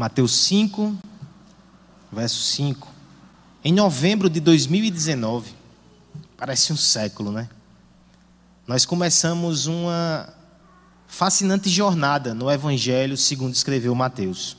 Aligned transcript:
Mateus 0.00 0.32
5, 0.32 0.96
verso 2.10 2.40
5. 2.40 2.88
Em 3.62 3.70
novembro 3.70 4.30
de 4.30 4.40
2019, 4.40 5.52
parece 6.38 6.72
um 6.72 6.76
século, 6.76 7.30
né? 7.30 7.50
Nós 8.66 8.86
começamos 8.86 9.66
uma 9.66 10.26
fascinante 11.06 11.68
jornada 11.68 12.32
no 12.32 12.50
Evangelho 12.50 13.14
segundo 13.14 13.52
escreveu 13.52 13.94
Mateus. 13.94 14.56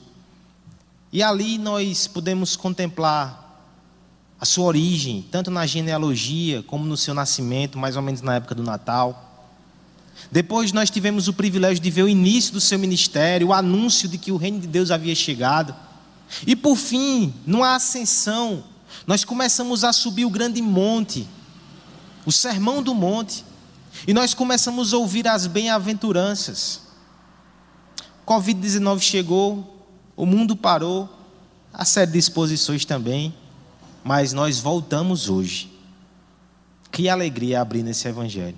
E 1.12 1.24
ali 1.24 1.58
nós 1.58 2.06
podemos 2.06 2.56
contemplar 2.56 3.66
a 4.40 4.46
sua 4.46 4.66
origem, 4.66 5.28
tanto 5.32 5.50
na 5.50 5.66
genealogia 5.66 6.62
como 6.62 6.86
no 6.86 6.96
seu 6.96 7.16
nascimento, 7.16 7.80
mais 7.80 7.96
ou 7.96 8.04
menos 8.04 8.22
na 8.22 8.36
época 8.36 8.54
do 8.54 8.62
Natal. 8.62 9.31
Depois 10.32 10.72
nós 10.72 10.90
tivemos 10.90 11.28
o 11.28 11.34
privilégio 11.34 11.82
de 11.84 11.90
ver 11.90 12.04
o 12.04 12.10
início 12.10 12.54
do 12.54 12.62
seu 12.62 12.80
ministério, 12.80 13.48
o 13.48 13.54
anúncio 13.54 14.08
de 14.08 14.18
que 14.18 14.32
o 14.32 14.38
reino 14.38 14.60
de 14.60 14.68
Deus 14.68 14.92
havia 14.92 15.16
chegado. 15.16 15.76
E 16.46 16.56
por 16.56 16.76
fim, 16.76 17.34
numa 17.46 17.76
ascensão, 17.76 18.64
nós 19.06 19.24
começamos 19.24 19.84
a 19.84 19.92
subir 19.92 20.26
o 20.26 20.30
grande 20.30 20.62
monte, 20.62 21.28
o 22.26 22.32
sermão 22.32 22.82
do 22.82 22.94
monte, 22.94 23.44
e 24.08 24.14
nós 24.14 24.34
começamos 24.34 24.94
a 24.94 24.98
ouvir 24.98 25.28
as 25.28 25.48
bem-aventuranças. 25.48 26.82
Covid-19 28.26 29.02
chegou, 29.02 29.86
o 30.16 30.26
mundo 30.26 30.56
parou, 30.56 31.10
a 31.74 31.84
série 31.84 32.12
de 32.12 32.18
exposições 32.18 32.86
também, 32.86 33.34
mas 34.04 34.34
nós 34.34 34.60
voltamos 34.60 35.30
hoje. 35.30 35.72
Que 36.92 37.08
alegria 37.08 37.62
abrir 37.62 37.84
nesse 37.84 38.08
evangelho. 38.08 38.58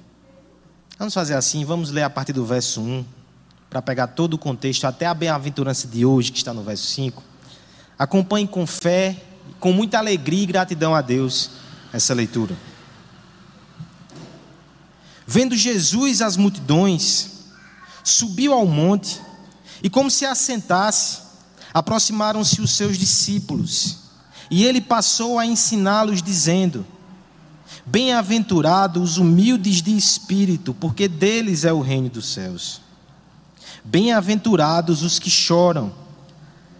Vamos 0.98 1.14
fazer 1.14 1.34
assim, 1.34 1.66
vamos 1.66 1.90
ler 1.90 2.04
a 2.04 2.10
partir 2.10 2.34
do 2.34 2.46
verso 2.46 2.80
1, 2.80 3.04
para 3.70 3.82
pegar 3.82 4.08
todo 4.08 4.36
o 4.36 4.38
contexto, 4.38 4.86
até 4.86 5.08
a 5.08 5.14
bem-aventurança 5.14 5.88
de 5.88 6.06
hoje, 6.06 6.32
que 6.32 6.38
está 6.38 6.54
no 6.54 6.64
verso 6.64 6.86
5. 6.86 7.24
Acompanhe 7.98 8.48
com 8.48 8.68
fé, 8.68 9.20
com 9.60 9.74
muita 9.74 9.98
alegria 9.98 10.44
e 10.44 10.46
gratidão 10.46 10.94
a 10.94 11.02
Deus 11.02 11.50
essa 11.92 12.14
leitura. 12.14 12.56
Vendo 15.26 15.56
Jesus 15.56 16.22
as 16.22 16.38
multidões, 16.38 17.32
subiu 18.04 18.54
ao 18.54 18.68
monte 18.68 19.20
e, 19.82 19.90
como 19.90 20.12
se 20.12 20.26
assentasse, 20.26 21.22
aproximaram-se 21.74 22.62
os 22.62 22.72
seus 22.72 22.98
discípulos. 23.00 23.98
E 24.52 24.64
ele 24.64 24.80
passou 24.80 25.40
a 25.40 25.46
ensiná-los, 25.46 26.22
dizendo: 26.22 26.86
Bem-aventurados 27.86 29.12
os 29.12 29.18
humildes 29.18 29.82
de 29.82 29.96
espírito, 29.96 30.74
porque 30.74 31.08
deles 31.08 31.66
é 31.66 31.74
o 31.74 31.82
reino 31.82 32.10
dos 32.10 32.28
céus. 32.34 32.82
Bem-aventurados 33.84 35.04
os 35.04 35.20
que 35.20 35.30
choram, 35.30 35.92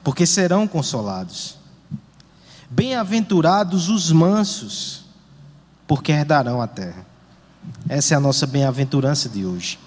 porque 0.04 0.26
serão 0.26 0.68
consolados. 0.68 1.58
Bem-aventurados 2.70 3.90
os 3.90 4.12
mansos, 4.12 5.04
porque 5.86 6.12
herdarão 6.12 6.62
a 6.62 6.68
terra. 6.68 7.06
Essa 7.88 8.14
é 8.14 8.18
a 8.18 8.20
nossa 8.20 8.48
bem-aventurança 8.48 9.28
de 9.28 9.46
hoje. 9.46 9.78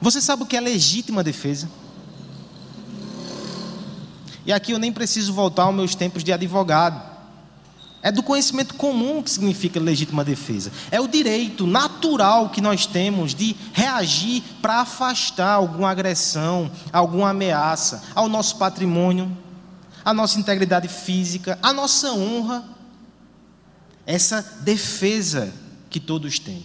Você 0.00 0.20
sabe 0.20 0.42
o 0.42 0.46
que 0.46 0.56
é 0.56 0.60
legítima 0.60 1.24
defesa? 1.24 1.68
E 4.46 4.52
aqui 4.52 4.72
eu 4.72 4.78
nem 4.78 4.92
preciso 4.92 5.32
voltar 5.32 5.64
aos 5.64 5.74
meus 5.74 5.94
tempos 5.94 6.22
de 6.22 6.32
advogado. 6.32 7.17
É 8.00 8.12
do 8.12 8.22
conhecimento 8.22 8.74
comum 8.74 9.22
que 9.22 9.30
significa 9.30 9.80
legítima 9.80 10.24
defesa. 10.24 10.70
É 10.90 11.00
o 11.00 11.08
direito 11.08 11.66
natural 11.66 12.48
que 12.50 12.60
nós 12.60 12.86
temos 12.86 13.34
de 13.34 13.56
reagir 13.72 14.42
para 14.62 14.80
afastar 14.80 15.54
alguma 15.54 15.90
agressão, 15.90 16.70
alguma 16.92 17.30
ameaça 17.30 18.04
ao 18.14 18.28
nosso 18.28 18.56
patrimônio, 18.56 19.36
à 20.04 20.14
nossa 20.14 20.38
integridade 20.38 20.86
física, 20.86 21.58
à 21.60 21.72
nossa 21.72 22.12
honra. 22.12 22.64
Essa 24.06 24.42
defesa 24.60 25.52
que 25.90 25.98
todos 25.98 26.38
têm. 26.38 26.64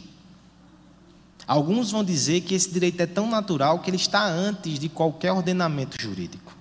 Alguns 1.47 1.91
vão 1.91 2.03
dizer 2.03 2.41
que 2.41 2.53
esse 2.53 2.71
direito 2.71 3.01
é 3.01 3.05
tão 3.05 3.27
natural 3.27 3.79
que 3.79 3.89
ele 3.89 3.97
está 3.97 4.23
antes 4.23 4.79
de 4.79 4.87
qualquer 4.87 5.31
ordenamento 5.33 6.01
jurídico. 6.01 6.55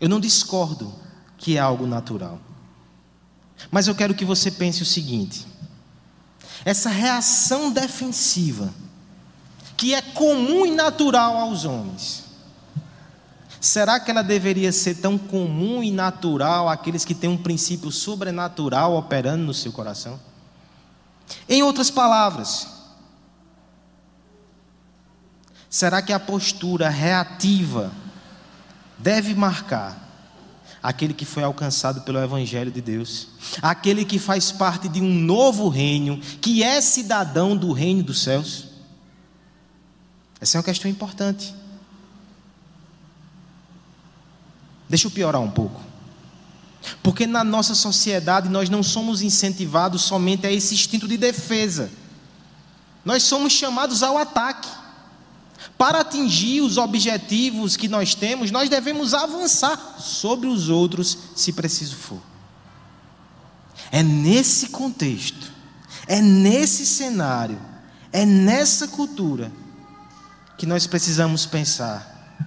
Eu 0.00 0.08
não 0.08 0.18
discordo 0.18 0.92
que 1.38 1.56
é 1.56 1.60
algo 1.60 1.86
natural. 1.86 2.40
Mas 3.70 3.88
eu 3.88 3.94
quero 3.94 4.14
que 4.14 4.24
você 4.24 4.50
pense 4.50 4.82
o 4.82 4.86
seguinte: 4.86 5.46
essa 6.64 6.88
reação 6.88 7.70
defensiva, 7.70 8.72
que 9.76 9.94
é 9.94 10.00
comum 10.00 10.64
e 10.64 10.70
natural 10.70 11.36
aos 11.36 11.64
homens, 11.64 12.24
será 13.60 13.98
que 13.98 14.10
ela 14.10 14.22
deveria 14.22 14.72
ser 14.72 14.96
tão 14.96 15.18
comum 15.18 15.82
e 15.82 15.90
natural 15.90 16.68
àqueles 16.68 17.04
que 17.04 17.14
têm 17.14 17.30
um 17.30 17.36
princípio 17.36 17.90
sobrenatural 17.90 18.96
operando 18.96 19.44
no 19.44 19.54
seu 19.54 19.72
coração? 19.72 20.18
Em 21.48 21.62
outras 21.62 21.90
palavras, 21.90 22.66
será 25.68 26.02
que 26.02 26.12
a 26.12 26.18
postura 26.18 26.88
reativa 26.88 27.92
deve 28.98 29.34
marcar 29.34 30.09
aquele 30.82 31.12
que 31.12 31.24
foi 31.24 31.42
alcançado 31.42 32.00
pelo 32.02 32.18
Evangelho 32.18 32.70
de 32.70 32.80
Deus, 32.80 33.28
aquele 33.60 34.04
que 34.04 34.18
faz 34.18 34.50
parte 34.50 34.88
de 34.88 35.00
um 35.00 35.12
novo 35.12 35.68
reino, 35.68 36.18
que 36.40 36.62
é 36.62 36.80
cidadão 36.80 37.56
do 37.56 37.72
reino 37.72 38.02
dos 38.02 38.22
céus? 38.22 38.68
Essa 40.40 40.56
é 40.56 40.58
uma 40.58 40.64
questão 40.64 40.90
importante. 40.90 41.54
Deixa 44.88 45.06
eu 45.06 45.10
piorar 45.10 45.40
um 45.40 45.50
pouco. 45.50 45.80
Porque 47.02 47.26
na 47.26 47.44
nossa 47.44 47.74
sociedade 47.74 48.48
nós 48.48 48.70
não 48.70 48.82
somos 48.82 49.20
incentivados 49.22 50.02
somente 50.02 50.46
a 50.46 50.52
esse 50.52 50.74
instinto 50.74 51.06
de 51.06 51.16
defesa. 51.16 51.90
Nós 53.04 53.22
somos 53.22 53.52
chamados 53.52 54.02
ao 54.02 54.16
ataque. 54.16 54.68
Para 55.80 56.00
atingir 56.00 56.60
os 56.60 56.76
objetivos 56.76 57.74
que 57.74 57.88
nós 57.88 58.14
temos, 58.14 58.50
nós 58.50 58.68
devemos 58.68 59.14
avançar 59.14 59.96
sobre 59.98 60.46
os 60.46 60.68
outros, 60.68 61.16
se 61.34 61.54
preciso 61.54 61.96
for. 61.96 62.20
É 63.90 64.02
nesse 64.02 64.68
contexto, 64.68 65.50
é 66.06 66.20
nesse 66.20 66.84
cenário, 66.84 67.58
é 68.12 68.26
nessa 68.26 68.88
cultura 68.88 69.50
que 70.58 70.66
nós 70.66 70.86
precisamos 70.86 71.46
pensar. 71.46 72.44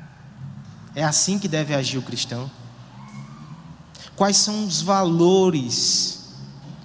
É 0.93 1.03
assim 1.03 1.39
que 1.39 1.47
deve 1.47 1.73
agir 1.73 1.97
o 1.97 2.03
cristão? 2.03 2.51
Quais 4.15 4.37
são 4.37 4.67
os 4.67 4.79
valores 4.79 6.19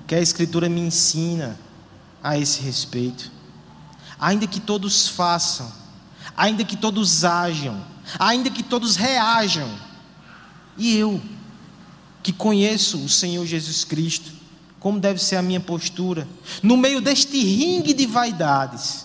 que 0.07 0.15
a 0.15 0.21
Escritura 0.23 0.67
me 0.67 0.81
ensina 0.81 1.61
a 2.23 2.39
esse 2.39 2.63
respeito? 2.63 3.31
Ainda 4.19 4.47
que 4.47 4.61
todos 4.61 5.09
façam, 5.09 5.71
ainda 6.39 6.65
que 6.65 6.77
todos 6.77 7.25
ajam, 7.25 7.85
ainda 8.17 8.49
que 8.49 8.63
todos 8.63 8.95
reajam. 8.95 9.69
E 10.77 10.97
eu, 10.97 11.21
que 12.23 12.33
conheço 12.33 12.99
o 12.99 13.09
Senhor 13.09 13.45
Jesus 13.45 13.85
Cristo, 13.85 14.31
como 14.79 15.01
deve 15.01 15.21
ser 15.21 15.35
a 15.35 15.43
minha 15.43 15.59
postura, 15.59 16.29
no 16.63 16.77
meio 16.77 17.01
deste 17.01 17.37
ringue 17.37 17.93
de 17.93 18.07
vaidades, 18.07 19.05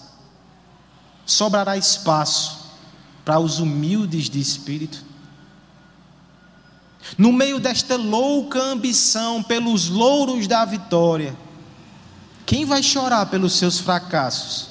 sobrará 1.25 1.75
espaço 1.75 2.69
para 3.25 3.39
os 3.39 3.57
humildes 3.57 4.29
de 4.29 4.39
espírito. 4.39 5.03
No 7.17 7.33
meio 7.33 7.59
desta 7.59 7.95
louca 7.95 8.61
ambição 8.61 9.41
pelos 9.41 9.89
louros 9.89 10.45
da 10.45 10.63
vitória, 10.65 11.35
quem 12.45 12.63
vai 12.63 12.83
chorar 12.83 13.25
pelos 13.25 13.53
seus 13.53 13.79
fracassos 13.79 14.69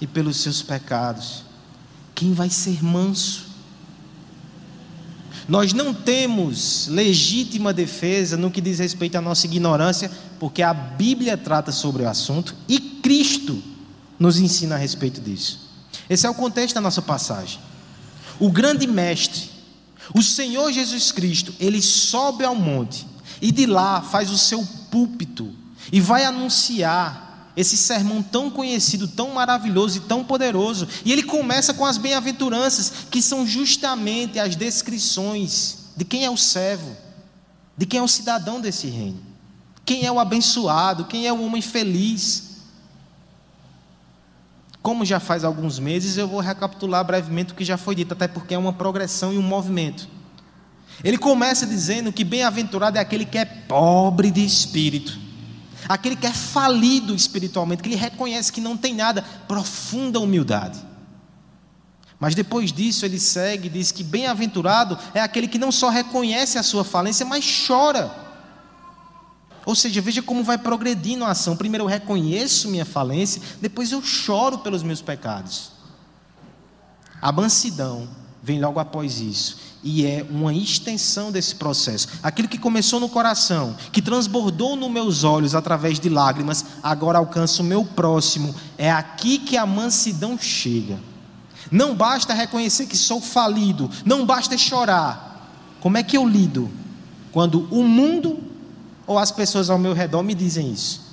e 0.00 0.06
pelos 0.06 0.36
seus 0.36 0.62
pecados? 0.62 1.45
Quem 2.16 2.32
vai 2.32 2.50
ser 2.50 2.82
manso. 2.82 3.44
Nós 5.46 5.72
não 5.72 5.94
temos 5.94 6.88
legítima 6.88 7.72
defesa 7.72 8.36
no 8.36 8.50
que 8.50 8.60
diz 8.60 8.80
respeito 8.80 9.16
à 9.16 9.20
nossa 9.20 9.46
ignorância, 9.46 10.10
porque 10.40 10.62
a 10.62 10.74
Bíblia 10.74 11.36
trata 11.36 11.70
sobre 11.70 12.02
o 12.02 12.08
assunto 12.08 12.56
e 12.66 12.80
Cristo 12.80 13.62
nos 14.18 14.40
ensina 14.40 14.74
a 14.74 14.78
respeito 14.78 15.20
disso. 15.20 15.70
Esse 16.10 16.26
é 16.26 16.30
o 16.30 16.34
contexto 16.34 16.74
da 16.74 16.80
nossa 16.80 17.02
passagem. 17.02 17.60
O 18.40 18.50
grande 18.50 18.86
mestre, 18.86 19.50
o 20.14 20.22
Senhor 20.22 20.72
Jesus 20.72 21.12
Cristo, 21.12 21.54
ele 21.60 21.82
sobe 21.82 22.44
ao 22.44 22.54
monte 22.54 23.06
e 23.40 23.52
de 23.52 23.66
lá 23.66 24.00
faz 24.00 24.30
o 24.30 24.38
seu 24.38 24.66
púlpito 24.90 25.52
e 25.92 26.00
vai 26.00 26.24
anunciar 26.24 27.25
esse 27.56 27.76
sermão 27.76 28.22
tão 28.22 28.50
conhecido, 28.50 29.08
tão 29.08 29.30
maravilhoso 29.32 29.96
e 29.96 30.00
tão 30.00 30.22
poderoso. 30.22 30.86
E 31.04 31.10
ele 31.10 31.22
começa 31.22 31.72
com 31.72 31.86
as 31.86 31.96
bem-aventuranças, 31.96 32.92
que 33.10 33.22
são 33.22 33.46
justamente 33.46 34.38
as 34.38 34.54
descrições 34.54 35.78
de 35.96 36.04
quem 36.04 36.26
é 36.26 36.30
o 36.30 36.36
servo, 36.36 36.94
de 37.76 37.86
quem 37.86 37.98
é 37.98 38.02
o 38.02 38.08
cidadão 38.08 38.60
desse 38.60 38.88
reino, 38.88 39.18
quem 39.84 40.04
é 40.04 40.12
o 40.12 40.20
abençoado, 40.20 41.06
quem 41.06 41.26
é 41.26 41.32
o 41.32 41.42
homem 41.42 41.62
feliz. 41.62 42.44
como 44.82 45.04
já 45.04 45.18
faz 45.18 45.42
alguns 45.42 45.80
meses, 45.80 46.16
eu 46.16 46.28
vou 46.28 46.38
recapitular 46.38 47.04
brevemente 47.04 47.52
o 47.52 47.56
que 47.56 47.64
já 47.64 47.76
foi 47.76 47.96
dito, 47.96 48.12
até 48.12 48.28
porque 48.28 48.54
é 48.54 48.58
uma 48.58 48.72
progressão 48.72 49.32
e 49.32 49.38
um 49.38 49.42
movimento. 49.42 50.08
Ele 51.02 51.18
começa 51.18 51.66
dizendo 51.66 52.12
que 52.12 52.22
bem-aventurado 52.22 52.96
é 52.96 53.00
aquele 53.00 53.24
que 53.24 53.36
é 53.36 53.44
pobre 53.44 54.30
de 54.30 54.44
espírito, 54.44 55.25
aquele 55.88 56.16
que 56.16 56.26
é 56.26 56.32
falido 56.32 57.14
espiritualmente, 57.14 57.82
que 57.82 57.88
ele 57.88 57.96
reconhece 57.96 58.52
que 58.52 58.60
não 58.60 58.76
tem 58.76 58.94
nada, 58.94 59.22
profunda 59.46 60.20
humildade. 60.20 60.78
Mas 62.18 62.34
depois 62.34 62.72
disso 62.72 63.04
ele 63.04 63.20
segue 63.20 63.68
diz 63.68 63.92
que 63.92 64.02
bem-aventurado 64.02 64.98
é 65.12 65.20
aquele 65.20 65.46
que 65.46 65.58
não 65.58 65.70
só 65.70 65.88
reconhece 65.90 66.58
a 66.58 66.62
sua 66.62 66.84
falência, 66.84 67.26
mas 67.26 67.44
chora. 67.66 68.24
Ou 69.66 69.74
seja, 69.74 70.00
veja 70.00 70.22
como 70.22 70.44
vai 70.44 70.56
progredindo 70.56 71.24
a 71.24 71.32
ação. 71.32 71.56
Primeiro 71.56 71.84
eu 71.84 71.88
reconheço 71.88 72.68
minha 72.68 72.84
falência, 72.84 73.42
depois 73.60 73.92
eu 73.92 74.02
choro 74.02 74.58
pelos 74.58 74.82
meus 74.82 75.02
pecados. 75.02 75.72
A 77.20 77.32
mansidão 77.32 78.08
vem 78.42 78.60
logo 78.60 78.78
após 78.78 79.20
isso 79.20 79.65
e 79.82 80.04
é 80.04 80.26
uma 80.28 80.52
extensão 80.52 81.30
desse 81.30 81.54
processo. 81.54 82.08
Aquilo 82.22 82.48
que 82.48 82.58
começou 82.58 82.98
no 82.98 83.08
coração, 83.08 83.76
que 83.92 84.02
transbordou 84.02 84.74
nos 84.74 84.90
meus 84.90 85.24
olhos 85.24 85.54
através 85.54 86.00
de 86.00 86.08
lágrimas, 86.08 86.64
agora 86.82 87.18
alcança 87.18 87.62
o 87.62 87.64
meu 87.64 87.84
próximo. 87.84 88.54
É 88.76 88.90
aqui 88.90 89.38
que 89.38 89.56
a 89.56 89.64
mansidão 89.64 90.38
chega. 90.38 90.98
Não 91.70 91.94
basta 91.94 92.34
reconhecer 92.34 92.86
que 92.86 92.96
sou 92.96 93.20
falido, 93.20 93.90
não 94.04 94.24
basta 94.24 94.56
chorar. 94.56 95.50
Como 95.80 95.96
é 95.96 96.02
que 96.02 96.16
eu 96.16 96.26
lido 96.26 96.70
quando 97.32 97.68
o 97.72 97.82
mundo 97.82 98.42
ou 99.06 99.18
as 99.18 99.30
pessoas 99.30 99.70
ao 99.70 99.78
meu 99.78 99.92
redor 99.92 100.22
me 100.22 100.34
dizem 100.34 100.72
isso? 100.72 101.06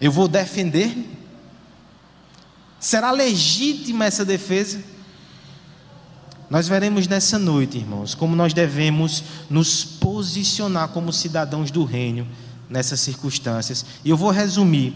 Eu 0.00 0.12
vou 0.12 0.28
defender-me? 0.28 1.18
Será 2.78 3.10
legítima 3.10 4.04
essa 4.04 4.24
defesa? 4.24 4.82
Nós 6.50 6.66
veremos 6.66 7.06
nessa 7.06 7.38
noite, 7.38 7.76
irmãos, 7.76 8.14
como 8.14 8.34
nós 8.34 8.54
devemos 8.54 9.22
nos 9.50 9.84
posicionar 9.84 10.88
como 10.88 11.12
cidadãos 11.12 11.70
do 11.70 11.84
reino 11.84 12.26
nessas 12.70 13.00
circunstâncias. 13.00 13.84
E 14.04 14.10
eu 14.10 14.16
vou 14.16 14.30
resumir 14.30 14.94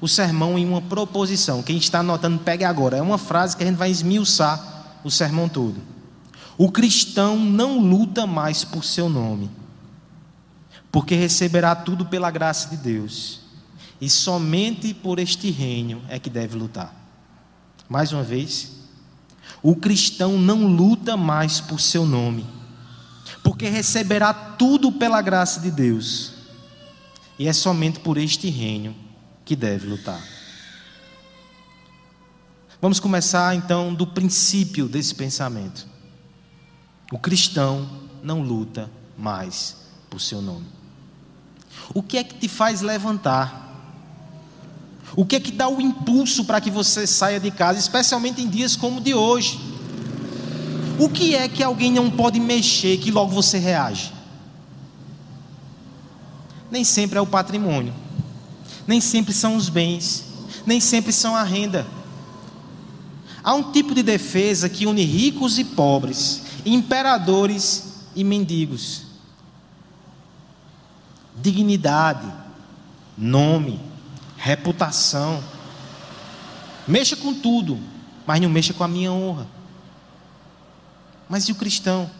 o 0.00 0.08
sermão 0.08 0.58
em 0.58 0.66
uma 0.66 0.82
proposição. 0.82 1.62
Quem 1.62 1.78
está 1.78 2.00
anotando, 2.00 2.38
pegue 2.38 2.64
agora. 2.64 2.98
É 2.98 3.02
uma 3.02 3.18
frase 3.18 3.56
que 3.56 3.62
a 3.62 3.66
gente 3.66 3.76
vai 3.76 3.90
esmiuçar 3.90 5.00
o 5.02 5.10
sermão 5.10 5.48
todo. 5.48 5.76
O 6.58 6.70
cristão 6.70 7.38
não 7.38 7.78
luta 7.80 8.26
mais 8.26 8.64
por 8.64 8.84
seu 8.84 9.08
nome, 9.08 9.50
porque 10.92 11.14
receberá 11.14 11.74
tudo 11.74 12.04
pela 12.04 12.30
graça 12.30 12.68
de 12.68 12.76
Deus, 12.76 13.40
e 13.98 14.10
somente 14.10 14.92
por 14.92 15.18
este 15.18 15.50
reino 15.50 16.02
é 16.08 16.18
que 16.18 16.28
deve 16.28 16.58
lutar. 16.58 16.94
Mais 17.88 18.12
uma 18.12 18.22
vez, 18.22 18.72
o 19.62 19.76
cristão 19.76 20.38
não 20.38 20.66
luta 20.66 21.16
mais 21.16 21.60
por 21.60 21.80
seu 21.80 22.06
nome, 22.06 22.46
porque 23.42 23.68
receberá 23.68 24.32
tudo 24.32 24.90
pela 24.92 25.20
graça 25.20 25.60
de 25.60 25.70
Deus, 25.70 26.32
e 27.38 27.46
é 27.46 27.52
somente 27.52 28.00
por 28.00 28.18
este 28.18 28.48
reino 28.48 28.94
que 29.44 29.56
deve 29.56 29.86
lutar. 29.86 30.22
Vamos 32.80 32.98
começar 32.98 33.54
então 33.54 33.92
do 33.92 34.06
princípio 34.06 34.88
desse 34.88 35.14
pensamento. 35.14 35.86
O 37.12 37.18
cristão 37.18 37.88
não 38.22 38.40
luta 38.40 38.90
mais 39.18 39.76
por 40.08 40.20
seu 40.20 40.40
nome. 40.40 40.66
O 41.92 42.02
que 42.02 42.16
é 42.16 42.24
que 42.24 42.34
te 42.36 42.48
faz 42.48 42.80
levantar? 42.80 43.69
O 45.16 45.24
que 45.24 45.36
é 45.36 45.40
que 45.40 45.50
dá 45.50 45.68
o 45.68 45.80
impulso 45.80 46.44
para 46.44 46.60
que 46.60 46.70
você 46.70 47.06
saia 47.06 47.40
de 47.40 47.50
casa, 47.50 47.78
especialmente 47.78 48.40
em 48.40 48.48
dias 48.48 48.76
como 48.76 48.98
o 48.98 49.02
de 49.02 49.14
hoje? 49.14 49.58
O 50.98 51.08
que 51.08 51.34
é 51.34 51.48
que 51.48 51.62
alguém 51.62 51.92
não 51.92 52.10
pode 52.10 52.38
mexer 52.38 52.98
que 52.98 53.10
logo 53.10 53.32
você 53.32 53.58
reage? 53.58 54.12
Nem 56.70 56.84
sempre 56.84 57.18
é 57.18 57.20
o 57.20 57.26
patrimônio 57.26 57.92
nem 58.90 59.00
sempre 59.00 59.32
são 59.32 59.54
os 59.54 59.68
bens, 59.68 60.24
nem 60.66 60.80
sempre 60.80 61.12
são 61.12 61.36
a 61.36 61.44
renda. 61.44 61.86
Há 63.40 63.54
um 63.54 63.70
tipo 63.70 63.94
de 63.94 64.02
defesa 64.02 64.68
que 64.68 64.84
une 64.84 65.04
ricos 65.04 65.60
e 65.60 65.64
pobres, 65.64 66.42
imperadores 66.66 68.00
e 68.16 68.24
mendigos. 68.24 69.02
Dignidade, 71.40 72.26
nome, 73.16 73.80
reputação. 74.40 75.42
Mexa 76.88 77.14
com 77.14 77.32
tudo, 77.32 77.78
mas 78.26 78.40
não 78.40 78.48
mexa 78.48 78.74
com 78.74 78.82
a 78.82 78.88
minha 78.88 79.12
honra. 79.12 79.46
Mas 81.28 81.44
e 81.44 81.52
o 81.52 81.54
cristão? 81.54 82.10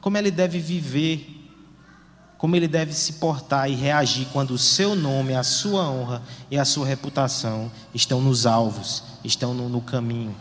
Como 0.00 0.16
ele 0.16 0.30
deve 0.30 0.58
viver 0.58 1.36
como 2.38 2.54
ele 2.54 2.68
deve 2.68 2.92
se 2.92 3.14
portar 3.14 3.70
e 3.70 3.74
reagir 3.74 4.26
quando 4.32 4.50
o 4.50 4.58
seu 4.58 4.94
nome, 4.94 5.34
a 5.34 5.42
sua 5.42 5.88
honra 5.88 6.22
e 6.50 6.58
a 6.58 6.64
sua 6.64 6.86
reputação 6.86 7.72
estão 7.94 8.20
nos 8.20 8.44
alvos, 8.44 9.02
estão 9.24 9.54
no, 9.54 9.68
no 9.68 9.80
caminho. 9.80 10.36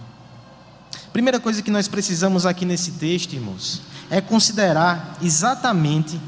Primeira 1.13 1.39
coisa 1.39 1.61
que 1.61 1.71
nós 1.71 1.87
precisamos 1.87 2.45
aqui 2.45 2.65
nesse 2.65 2.91
texto, 2.93 3.33
irmãos, 3.33 3.81
é 4.09 4.19
considerar 4.19 5.17
exatamente 5.21 6.19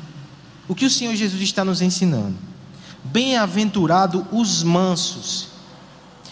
o 0.67 0.73
que 0.73 0.85
o 0.85 0.89
Senhor 0.89 1.13
Jesus 1.15 1.41
está 1.41 1.65
nos 1.65 1.81
ensinando. 1.81 2.37
Bem-aventurado 3.11 4.27
os 4.31 4.63
mansos. 4.63 5.49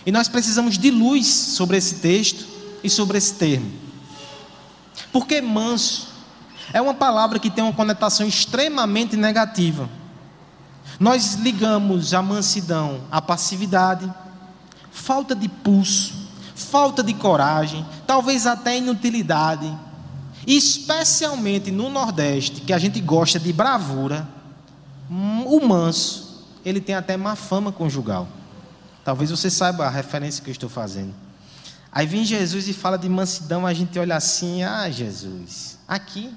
E 0.05 0.11
nós 0.11 0.27
precisamos 0.27 0.77
de 0.77 0.91
luz 0.91 1.27
sobre 1.27 1.77
esse 1.77 1.95
texto 1.95 2.45
e 2.83 2.89
sobre 2.89 3.17
esse 3.17 3.33
termo. 3.35 3.71
Por 5.11 5.25
que 5.25 5.41
manso? 5.41 6.15
é 6.73 6.81
uma 6.81 6.93
palavra 6.93 7.39
que 7.39 7.49
tem 7.49 7.63
uma 7.63 7.73
conotação 7.73 8.27
extremamente 8.27 9.15
negativa. 9.15 9.89
Nós 10.99 11.35
ligamos 11.35 12.13
a 12.13 12.21
mansidão 12.21 13.01
à 13.11 13.21
passividade, 13.21 14.11
falta 14.91 15.35
de 15.35 15.47
pulso, 15.47 16.13
falta 16.55 17.03
de 17.03 17.13
coragem, 17.13 17.85
talvez 18.07 18.47
até 18.47 18.77
inutilidade. 18.77 19.71
Especialmente 20.47 21.71
no 21.71 21.89
Nordeste, 21.89 22.61
que 22.61 22.73
a 22.73 22.77
gente 22.77 22.99
gosta 23.01 23.39
de 23.39 23.51
bravura, 23.51 24.27
o 25.09 25.65
manso, 25.65 26.24
ele 26.65 26.81
tem 26.81 26.95
até 26.95 27.15
má 27.15 27.35
fama 27.35 27.71
conjugal. 27.71 28.27
Talvez 29.03 29.29
você 29.29 29.49
saiba 29.49 29.85
a 29.85 29.89
referência 29.89 30.43
que 30.43 30.49
eu 30.49 30.53
estou 30.53 30.69
fazendo. 30.69 31.13
Aí 31.91 32.07
vem 32.07 32.25
Jesus 32.25 32.67
e 32.67 32.73
fala 32.73 32.97
de 32.97 33.07
mansidão, 33.07 33.65
a 33.65 33.73
gente 33.73 33.97
olha 33.97 34.15
assim, 34.17 34.63
ah, 34.63 34.89
Jesus, 34.89 35.77
aqui 35.87 36.33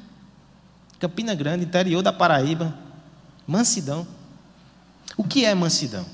Campina 0.99 1.35
Grande, 1.35 1.65
interior 1.65 2.03
da 2.03 2.13
Paraíba, 2.13 2.77
mansidão. 3.47 4.07
O 5.17 5.25
que 5.25 5.45
é 5.45 5.55
mansidão? 5.55 6.05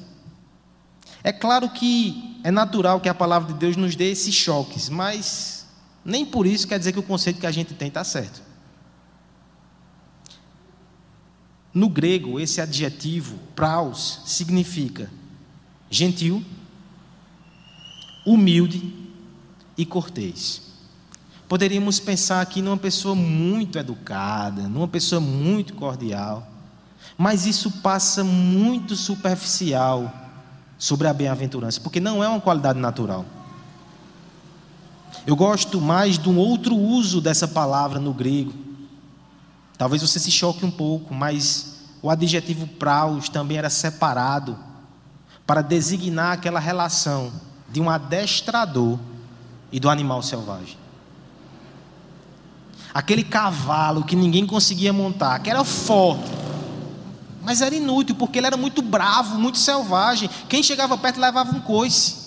É 1.22 1.32
claro 1.32 1.70
que 1.70 2.40
é 2.44 2.50
natural 2.50 3.00
que 3.00 3.08
a 3.08 3.14
palavra 3.14 3.52
de 3.52 3.58
Deus 3.58 3.76
nos 3.76 3.96
dê 3.96 4.10
esses 4.10 4.34
choques, 4.34 4.90
mas 4.90 5.66
nem 6.04 6.24
por 6.26 6.46
isso 6.46 6.68
quer 6.68 6.78
dizer 6.78 6.92
que 6.92 6.98
o 6.98 7.02
conceito 7.02 7.40
que 7.40 7.46
a 7.46 7.50
gente 7.50 7.72
tem 7.72 7.88
está 7.88 8.04
certo. 8.04 8.42
No 11.74 11.88
grego, 11.88 12.38
esse 12.38 12.60
adjetivo, 12.60 13.36
praus, 13.56 14.20
significa 14.24 15.10
gentil, 15.90 16.44
humilde 18.24 18.92
e 19.76 19.84
cortês. 19.84 20.62
Poderíamos 21.48 22.00
pensar 22.00 22.40
aqui 22.40 22.62
numa 22.62 22.76
pessoa 22.76 23.14
muito 23.14 23.78
educada, 23.78 24.62
numa 24.68 24.88
pessoa 24.88 25.20
muito 25.20 25.74
cordial, 25.74 26.46
mas 27.18 27.44
isso 27.44 27.70
passa 27.70 28.24
muito 28.24 28.96
superficial 28.96 30.12
sobre 30.78 31.06
a 31.06 31.12
bem-aventurança, 31.12 31.80
porque 31.80 32.00
não 32.00 32.24
é 32.24 32.28
uma 32.28 32.40
qualidade 32.40 32.78
natural. 32.78 33.24
Eu 35.26 35.36
gosto 35.36 35.80
mais 35.80 36.18
de 36.18 36.28
um 36.28 36.36
outro 36.36 36.76
uso 36.76 37.20
dessa 37.20 37.46
palavra 37.46 37.98
no 37.98 38.12
grego. 38.12 38.63
Talvez 39.76 40.02
você 40.02 40.18
se 40.18 40.30
choque 40.30 40.64
um 40.64 40.70
pouco, 40.70 41.14
mas 41.14 41.80
o 42.02 42.10
adjetivo 42.10 42.66
praus 42.66 43.28
também 43.28 43.58
era 43.58 43.70
separado 43.70 44.58
para 45.46 45.62
designar 45.62 46.32
aquela 46.32 46.60
relação 46.60 47.32
de 47.68 47.80
um 47.80 47.90
adestrador 47.90 48.98
e 49.72 49.80
do 49.80 49.90
animal 49.90 50.22
selvagem 50.22 50.84
aquele 52.94 53.24
cavalo 53.24 54.04
que 54.04 54.14
ninguém 54.14 54.46
conseguia 54.46 54.92
montar, 54.92 55.40
que 55.40 55.50
era 55.50 55.64
forte, 55.64 56.30
mas 57.42 57.60
era 57.60 57.74
inútil 57.74 58.14
porque 58.14 58.38
ele 58.38 58.46
era 58.46 58.56
muito 58.56 58.80
bravo, 58.80 59.36
muito 59.36 59.58
selvagem. 59.58 60.30
Quem 60.48 60.62
chegava 60.62 60.96
perto 60.96 61.20
levava 61.20 61.54
um 61.54 61.60
coice. 61.60 62.22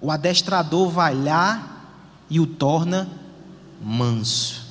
O 0.00 0.10
adestrador 0.10 0.88
vai 0.88 1.14
lá 1.14 1.62
e 2.30 2.40
o 2.40 2.46
torna 2.46 3.08
manso. 3.84 4.65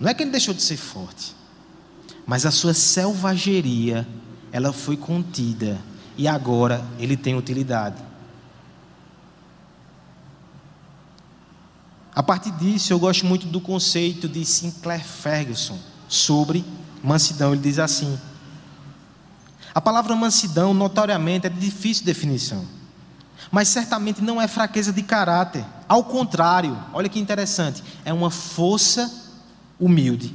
Não 0.00 0.08
é 0.08 0.14
que 0.14 0.22
ele 0.22 0.30
deixou 0.30 0.54
de 0.54 0.62
ser 0.62 0.78
forte, 0.78 1.36
mas 2.26 2.46
a 2.46 2.50
sua 2.50 2.72
selvageria, 2.72 4.08
ela 4.50 4.72
foi 4.72 4.96
contida 4.96 5.78
e 6.16 6.26
agora 6.26 6.82
ele 6.98 7.18
tem 7.18 7.36
utilidade. 7.36 8.02
A 12.14 12.22
partir 12.22 12.50
disso, 12.52 12.92
eu 12.92 12.98
gosto 12.98 13.26
muito 13.26 13.46
do 13.46 13.60
conceito 13.60 14.26
de 14.26 14.44
Sinclair 14.44 15.04
Ferguson 15.04 15.78
sobre 16.08 16.64
mansidão. 17.04 17.52
Ele 17.52 17.62
diz 17.62 17.78
assim: 17.78 18.18
a 19.74 19.80
palavra 19.80 20.16
mansidão, 20.16 20.72
notoriamente, 20.72 21.46
é 21.46 21.50
de 21.50 21.60
difícil 21.60 22.04
definição, 22.04 22.66
mas 23.50 23.68
certamente 23.68 24.22
não 24.22 24.40
é 24.40 24.48
fraqueza 24.48 24.92
de 24.92 25.02
caráter. 25.02 25.64
Ao 25.86 26.02
contrário, 26.02 26.76
olha 26.92 27.08
que 27.08 27.20
interessante, 27.20 27.82
é 28.04 28.12
uma 28.12 28.30
força 28.30 29.29
humilde. 29.80 30.34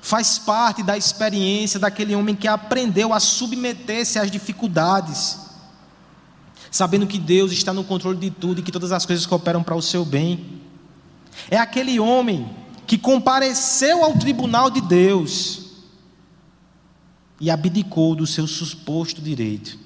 Faz 0.00 0.38
parte 0.38 0.82
da 0.82 0.96
experiência 0.96 1.80
daquele 1.80 2.14
homem 2.14 2.34
que 2.34 2.46
aprendeu 2.46 3.12
a 3.12 3.20
submeter-se 3.20 4.18
às 4.18 4.30
dificuldades, 4.30 5.38
sabendo 6.70 7.06
que 7.06 7.18
Deus 7.18 7.52
está 7.52 7.72
no 7.72 7.84
controle 7.84 8.18
de 8.18 8.30
tudo 8.30 8.60
e 8.60 8.62
que 8.62 8.72
todas 8.72 8.92
as 8.92 9.04
coisas 9.04 9.26
cooperam 9.26 9.62
para 9.62 9.74
o 9.74 9.82
seu 9.82 10.04
bem. 10.04 10.60
É 11.50 11.56
aquele 11.56 11.98
homem 11.98 12.48
que 12.86 12.98
compareceu 12.98 14.04
ao 14.04 14.16
tribunal 14.18 14.70
de 14.70 14.80
Deus 14.80 15.62
e 17.40 17.50
abdicou 17.50 18.14
do 18.14 18.26
seu 18.26 18.46
suposto 18.46 19.20
direito. 19.20 19.78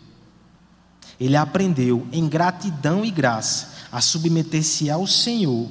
Ele 1.18 1.37
aprendeu, 1.37 2.06
em 2.12 2.28
gratidão 2.28 3.04
e 3.04 3.11
graça, 3.11 3.75
a 3.90 4.00
submeter-se 4.00 4.90
ao 4.90 5.06
Senhor 5.06 5.71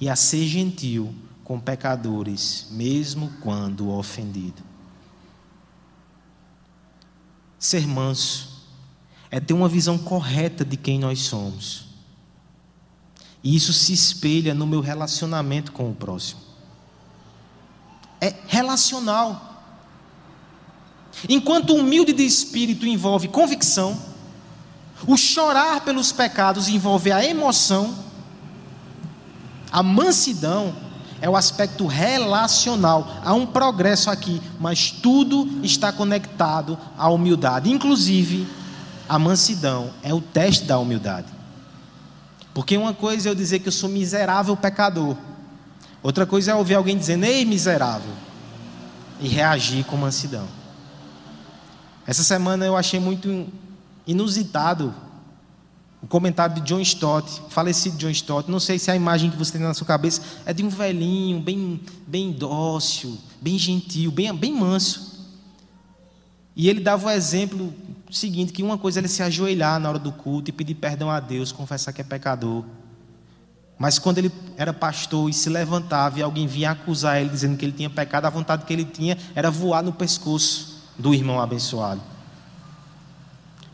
e 0.00 0.08
a 0.08 0.14
ser 0.14 0.46
gentil 0.46 1.14
com 1.44 1.60
pecadores, 1.60 2.68
mesmo 2.70 3.30
quando 3.42 3.90
ofendido. 3.90 4.62
Ser 7.58 7.86
manso 7.86 8.64
é 9.30 9.38
ter 9.38 9.52
uma 9.52 9.68
visão 9.68 9.98
correta 9.98 10.64
de 10.64 10.76
quem 10.76 10.98
nós 10.98 11.20
somos. 11.20 11.86
E 13.42 13.54
isso 13.54 13.74
se 13.74 13.92
espelha 13.92 14.54
no 14.54 14.66
meu 14.66 14.80
relacionamento 14.80 15.70
com 15.70 15.90
o 15.90 15.94
próximo. 15.94 16.40
É 18.20 18.34
relacional. 18.48 19.62
Enquanto 21.28 21.70
o 21.70 21.76
humilde 21.76 22.14
de 22.14 22.24
espírito 22.24 22.86
envolve 22.86 23.28
convicção, 23.28 24.00
o 25.06 25.16
chorar 25.16 25.84
pelos 25.84 26.10
pecados 26.10 26.68
envolve 26.68 27.12
a 27.12 27.22
emoção, 27.22 27.94
a 29.70 29.82
mansidão 29.82 30.83
é 31.24 31.28
o 31.28 31.36
aspecto 31.36 31.86
relacional. 31.86 33.08
Há 33.24 33.32
um 33.32 33.46
progresso 33.46 34.10
aqui, 34.10 34.42
mas 34.60 34.90
tudo 34.90 35.48
está 35.62 35.90
conectado 35.90 36.78
à 36.98 37.08
humildade. 37.08 37.72
Inclusive, 37.72 38.46
a 39.08 39.18
mansidão 39.18 39.90
é 40.02 40.12
o 40.12 40.20
teste 40.20 40.66
da 40.66 40.78
humildade. 40.78 41.28
Porque 42.52 42.76
uma 42.76 42.92
coisa 42.92 43.26
é 43.26 43.30
eu 43.30 43.34
dizer 43.34 43.60
que 43.60 43.68
eu 43.68 43.72
sou 43.72 43.88
miserável 43.88 44.54
pecador, 44.54 45.16
outra 46.02 46.26
coisa 46.26 46.52
é 46.52 46.54
ouvir 46.54 46.74
alguém 46.74 46.98
dizendo, 46.98 47.24
ei 47.24 47.46
miserável, 47.46 48.12
e 49.18 49.26
reagir 49.26 49.82
com 49.86 49.96
mansidão. 49.96 50.46
Essa 52.06 52.22
semana 52.22 52.66
eu 52.66 52.76
achei 52.76 53.00
muito 53.00 53.46
inusitado 54.06 54.94
o 56.04 56.06
comentário 56.06 56.56
de 56.56 56.60
John 56.60 56.80
Stott, 56.80 57.44
falecido 57.48 57.96
John 57.96 58.10
Stott. 58.10 58.50
Não 58.50 58.60
sei 58.60 58.78
se 58.78 58.90
a 58.90 58.94
imagem 58.94 59.30
que 59.30 59.38
você 59.38 59.52
tem 59.52 59.62
na 59.62 59.72
sua 59.72 59.86
cabeça 59.86 60.20
é 60.44 60.52
de 60.52 60.62
um 60.62 60.68
velhinho, 60.68 61.40
bem, 61.40 61.80
bem 62.06 62.30
dócil, 62.30 63.16
bem 63.40 63.56
gentil, 63.56 64.10
bem, 64.10 64.32
bem 64.34 64.54
manso. 64.54 65.14
E 66.54 66.68
ele 66.68 66.80
dava 66.80 67.06
o 67.06 67.10
exemplo 67.10 67.72
seguinte: 68.10 68.52
que 68.52 68.62
uma 68.62 68.76
coisa 68.76 68.98
é 68.98 69.00
ele 69.00 69.08
se 69.08 69.22
ajoelhar 69.22 69.80
na 69.80 69.88
hora 69.88 69.98
do 69.98 70.12
culto 70.12 70.50
e 70.50 70.52
pedir 70.52 70.74
perdão 70.74 71.10
a 71.10 71.18
Deus, 71.18 71.50
confessar 71.50 71.90
que 71.90 72.02
é 72.02 72.04
pecador. 72.04 72.64
Mas 73.78 73.98
quando 73.98 74.18
ele 74.18 74.30
era 74.58 74.74
pastor 74.74 75.30
e 75.30 75.32
se 75.32 75.48
levantava 75.48 76.18
e 76.18 76.22
alguém 76.22 76.46
vinha 76.46 76.72
acusar 76.72 77.18
ele 77.18 77.30
dizendo 77.30 77.56
que 77.56 77.64
ele 77.64 77.72
tinha 77.72 77.88
pecado, 77.88 78.26
a 78.26 78.30
vontade 78.30 78.66
que 78.66 78.72
ele 78.74 78.84
tinha 78.84 79.16
era 79.34 79.50
voar 79.50 79.82
no 79.82 79.92
pescoço 79.92 80.82
do 80.98 81.14
irmão 81.14 81.40
abençoado. 81.40 82.02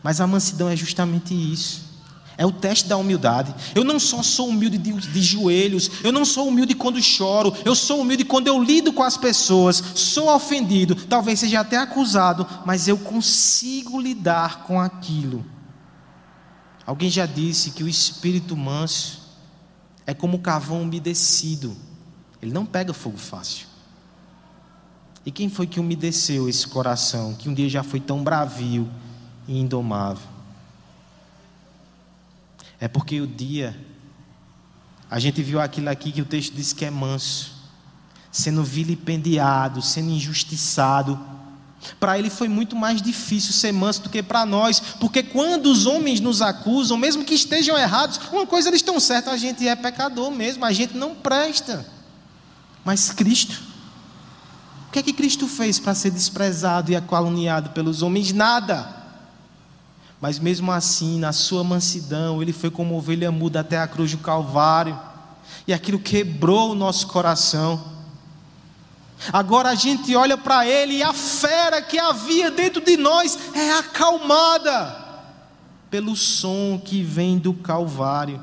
Mas 0.01 0.21
a 0.21 0.25
mansidão 0.25 0.69
é 0.69 0.77
justamente 0.77 1.33
isso. 1.33 1.90
É 2.37 2.45
o 2.45 2.51
teste 2.51 2.87
da 2.87 2.97
humildade. 2.97 3.53
Eu 3.75 3.83
não 3.83 3.99
só 3.99 4.23
sou 4.23 4.49
humilde 4.49 4.77
de, 4.77 4.93
de, 4.93 5.21
joelhos, 5.21 5.91
eu 6.03 6.11
não 6.11 6.25
sou 6.25 6.47
humilde 6.47 6.73
quando 6.73 7.01
choro, 7.01 7.53
eu 7.65 7.75
sou 7.75 8.01
humilde 8.01 8.25
quando 8.25 8.47
eu 8.47 8.61
lido 8.61 8.93
com 8.93 9.03
as 9.03 9.17
pessoas, 9.17 9.83
sou 9.95 10.33
ofendido, 10.33 10.95
talvez 10.95 11.39
seja 11.39 11.59
até 11.59 11.77
acusado, 11.77 12.47
mas 12.65 12.87
eu 12.87 12.97
consigo 12.97 13.99
lidar 13.99 14.63
com 14.63 14.79
aquilo. 14.79 15.45
Alguém 16.85 17.09
já 17.09 17.25
disse 17.25 17.71
que 17.71 17.83
o 17.83 17.87
espírito 17.87 18.57
manso 18.57 19.21
é 20.05 20.13
como 20.13 20.39
carvão 20.39 20.81
umedecido, 20.81 21.75
ele 22.41 22.51
não 22.51 22.65
pega 22.65 22.93
fogo 22.93 23.17
fácil. 23.17 23.67
E 25.25 25.31
quem 25.31 25.49
foi 25.49 25.67
que 25.67 25.79
umedeceu 25.79 26.49
esse 26.49 26.67
coração, 26.67 27.35
que 27.35 27.47
um 27.47 27.53
dia 27.53 27.69
já 27.69 27.83
foi 27.83 27.99
tão 27.99 28.23
bravio 28.23 28.89
e 29.47 29.59
indomável? 29.59 30.30
É 32.81 32.87
porque 32.87 33.21
o 33.21 33.27
dia, 33.27 33.79
a 35.07 35.19
gente 35.19 35.43
viu 35.43 35.61
aquilo 35.61 35.87
aqui 35.87 36.11
que 36.11 36.21
o 36.23 36.25
texto 36.25 36.55
diz 36.55 36.73
que 36.73 36.83
é 36.83 36.89
manso, 36.89 37.51
sendo 38.31 38.63
vilipendiado, 38.63 39.83
sendo 39.83 40.09
injustiçado. 40.09 41.19
Para 41.99 42.17
ele 42.17 42.31
foi 42.31 42.47
muito 42.47 42.75
mais 42.75 42.99
difícil 42.99 43.53
ser 43.53 43.71
manso 43.71 44.01
do 44.01 44.09
que 44.09 44.23
para 44.23 44.47
nós, 44.47 44.79
porque 44.99 45.21
quando 45.21 45.67
os 45.67 45.85
homens 45.85 46.19
nos 46.19 46.41
acusam, 46.41 46.97
mesmo 46.97 47.23
que 47.23 47.35
estejam 47.35 47.77
errados, 47.77 48.19
uma 48.31 48.47
coisa 48.47 48.69
eles 48.69 48.79
estão 48.79 48.99
certos, 48.99 49.31
a 49.31 49.37
gente 49.37 49.67
é 49.67 49.75
pecador 49.75 50.31
mesmo, 50.31 50.65
a 50.65 50.71
gente 50.71 50.97
não 50.97 51.13
presta. 51.13 51.85
Mas 52.83 53.11
Cristo, 53.11 53.61
o 54.87 54.91
que 54.91 54.97
é 54.97 55.03
que 55.03 55.13
Cristo 55.13 55.47
fez 55.47 55.77
para 55.77 55.93
ser 55.93 56.09
desprezado 56.09 56.91
e 56.91 56.95
acaluniado 56.95 57.69
pelos 57.69 58.01
homens? 58.01 58.33
Nada. 58.33 59.00
Mas 60.21 60.37
mesmo 60.37 60.71
assim, 60.71 61.19
na 61.19 61.33
sua 61.33 61.63
mansidão, 61.63 62.43
ele 62.43 62.53
foi 62.53 62.69
como 62.69 62.95
ovelha 62.95 63.31
muda 63.31 63.61
até 63.61 63.79
a 63.79 63.87
cruz 63.87 64.11
do 64.11 64.19
Calvário. 64.19 64.97
E 65.67 65.73
aquilo 65.73 65.99
quebrou 65.99 66.71
o 66.71 66.75
nosso 66.75 67.07
coração. 67.07 67.83
Agora 69.33 69.69
a 69.69 69.75
gente 69.75 70.15
olha 70.15 70.37
para 70.37 70.65
ele 70.65 70.97
e 70.97 71.03
a 71.03 71.11
fera 71.11 71.81
que 71.81 71.97
havia 71.97 72.51
dentro 72.51 72.83
de 72.83 72.97
nós 72.97 73.37
é 73.55 73.73
acalmada 73.73 74.99
pelo 75.89 76.15
som 76.15 76.79
que 76.83 77.01
vem 77.01 77.39
do 77.39 77.53
Calvário. 77.55 78.41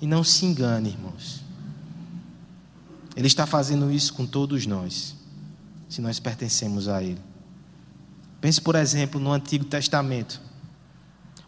E 0.00 0.06
não 0.06 0.24
se 0.24 0.44
engane, 0.44 0.90
irmãos. 0.90 1.42
Ele 3.16 3.26
está 3.26 3.46
fazendo 3.46 3.90
isso 3.90 4.14
com 4.14 4.26
todos 4.26 4.66
nós, 4.66 5.14
se 5.88 6.00
nós 6.00 6.20
pertencemos 6.20 6.88
a 6.88 7.02
Ele. 7.02 7.27
Pense, 8.40 8.60
por 8.60 8.74
exemplo, 8.74 9.20
no 9.20 9.32
Antigo 9.32 9.64
Testamento. 9.64 10.40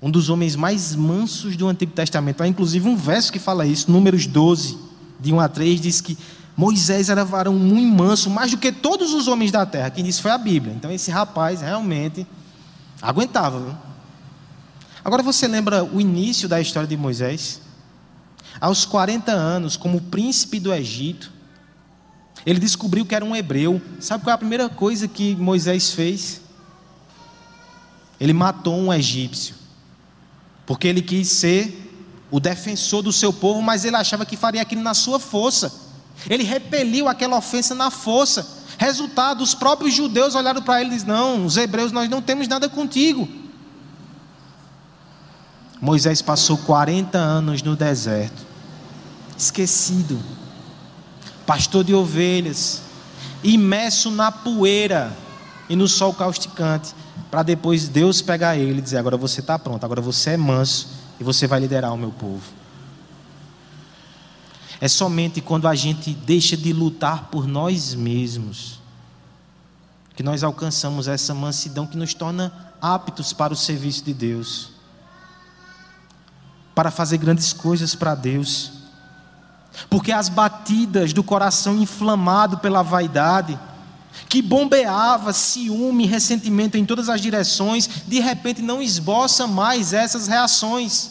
Um 0.03 0.11
dos 0.11 0.29
homens 0.29 0.57
mais 0.57 0.95
mansos 0.95 1.57
do 1.57 1.69
Antigo 1.69 1.93
Testamento. 1.93 2.43
Há 2.43 2.49
inclusive 2.49 2.89
um 2.89 2.97
verso 2.97 3.33
que 3.33 3.39
fala 3.39 3.67
isso, 3.67 3.91
Números 3.91 4.27
12, 4.27 4.79
de 5.21 5.33
1 5.33 5.41
a 5.41 5.49
3, 5.49 5.81
diz 5.81 6.01
que 6.01 6.17
Moisés 6.57 7.09
era 7.09 7.25
varão 7.25 7.55
muito 7.55 7.95
manso, 7.95 8.29
mais 8.29 8.51
do 8.51 8.59
que 8.59 8.73
todos 8.73 9.15
os 9.15 9.29
homens 9.29 9.51
da 9.51 9.65
terra. 9.65 9.91
Quem 9.91 10.05
disse 10.05 10.21
foi 10.21 10.31
a 10.31 10.39
Bíblia. 10.39 10.75
Então 10.75 10.91
esse 10.91 11.11
rapaz 11.11 11.61
realmente 11.61 12.27
aguentava. 13.01 13.61
Viu? 13.61 13.75
Agora 15.05 15.23
você 15.23 15.47
lembra 15.47 15.85
o 15.85 16.01
início 16.01 16.49
da 16.49 16.61
história 16.61 16.89
de 16.89 16.97
Moisés? 16.97 17.63
Aos 18.61 18.85
40 18.85 19.33
anos, 19.33 19.77
como 19.77 20.01
príncipe 20.01 20.61
do 20.61 20.73
Egito, 20.73 21.33
ele 22.45 22.59
descobriu 22.59 23.07
que 23.07 23.15
era 23.15 23.25
um 23.25 23.35
hebreu. 23.35 23.81
Sabe 23.99 24.25
qual 24.25 24.33
é 24.33 24.35
a 24.35 24.39
primeira 24.39 24.69
coisa 24.69 25.09
que 25.09 25.35
Moisés 25.37 25.93
fez? 25.93 26.43
Ele 28.21 28.33
matou 28.33 28.77
um 28.77 28.93
egípcio. 28.93 29.55
Porque 30.67 30.87
ele 30.87 31.03
quis 31.03 31.29
ser 31.29 31.89
o 32.31 32.39
defensor 32.39 33.03
do 33.03 33.12
seu 33.12 33.33
povo, 33.33 33.62
mas 33.62 33.85
ele 33.85 33.97
achava 33.97 34.27
que 34.27 34.37
faria 34.37 34.62
aquilo 34.62 34.83
na 34.83 34.95
sua 34.95 35.19
força. 35.19 35.73
Ele 36.29 36.45
repeliu 36.45 37.09
aquela 37.09 37.37
ofensa 37.39 37.75
na 37.75 37.91
força. 37.91 38.47
Resultado, 38.79 39.43
os 39.43 39.55
próprios 39.55 39.95
judeus 39.95 40.35
olharam 40.35 40.62
para 40.62 40.81
ele 40.81 40.91
e 40.91 40.95
disseram: 40.95 41.15
Não, 41.15 41.47
os 41.47 41.57
hebreus, 41.57 41.91
nós 41.91 42.09
não 42.09 42.23
temos 42.23 42.47
nada 42.47 42.69
contigo. 42.69 43.29
Moisés 45.81 46.21
passou 46.21 46.59
40 46.59 47.17
anos 47.17 47.62
no 47.62 47.75
deserto, 47.75 48.47
esquecido 49.37 50.21
pastor 51.50 51.83
de 51.83 51.93
ovelhas, 51.93 52.81
imerso 53.43 54.09
na 54.09 54.31
poeira 54.31 55.12
e 55.69 55.75
no 55.75 55.89
sol 55.89 56.15
causticante, 56.15 56.95
para 57.31 57.43
depois 57.43 57.89
Deus 57.89 58.21
pegar 58.21 58.57
ele 58.57 58.79
e 58.79 58.83
dizer: 58.83 58.99
agora 58.99 59.17
você 59.17 59.41
está 59.41 59.59
pronto, 59.59 59.85
agora 59.85 60.01
você 60.01 60.31
é 60.31 60.37
manso 60.37 60.89
e 61.21 61.25
você 61.25 61.47
vai 61.47 61.61
liderar 61.61 61.93
o 61.93 61.97
meu 61.97 62.11
povo. 62.11 62.43
É 64.81 64.89
somente 64.89 65.41
quando 65.41 65.69
a 65.69 65.75
gente 65.75 66.13
deixa 66.13 66.57
de 66.57 66.73
lutar 66.73 67.25
por 67.31 67.47
nós 67.47 67.95
mesmos 67.95 68.81
que 70.17 70.23
nós 70.23 70.43
alcançamos 70.43 71.09
essa 71.09 71.33
mansidão 71.35 71.87
que 71.87 71.97
nos 71.97 72.13
torna 72.13 72.53
aptos 72.81 73.33
para 73.33 73.53
o 73.53 73.57
serviço 73.57 74.05
de 74.05 74.13
Deus, 74.13 74.71
para 76.75 76.91
fazer 76.91 77.19
grandes 77.19 77.53
coisas 77.53 77.95
para 77.95 78.15
Deus. 78.15 78.73
Porque 79.89 80.13
as 80.13 80.29
batidas 80.29 81.13
do 81.13 81.23
coração 81.23 81.77
inflamado 81.79 82.59
pela 82.59 82.83
vaidade, 82.83 83.59
que 84.29 84.43
bombeava 84.43 85.33
ciúme 85.33 86.07
ressentimento 86.07 86.76
em 86.76 86.85
todas 86.85 87.09
as 87.09 87.21
direções, 87.21 87.88
de 88.07 88.21
repente 88.21 88.62
não 88.62 88.83
esboça 88.83 89.47
mais 89.47 89.93
essas 89.93 90.26
reações. 90.26 91.11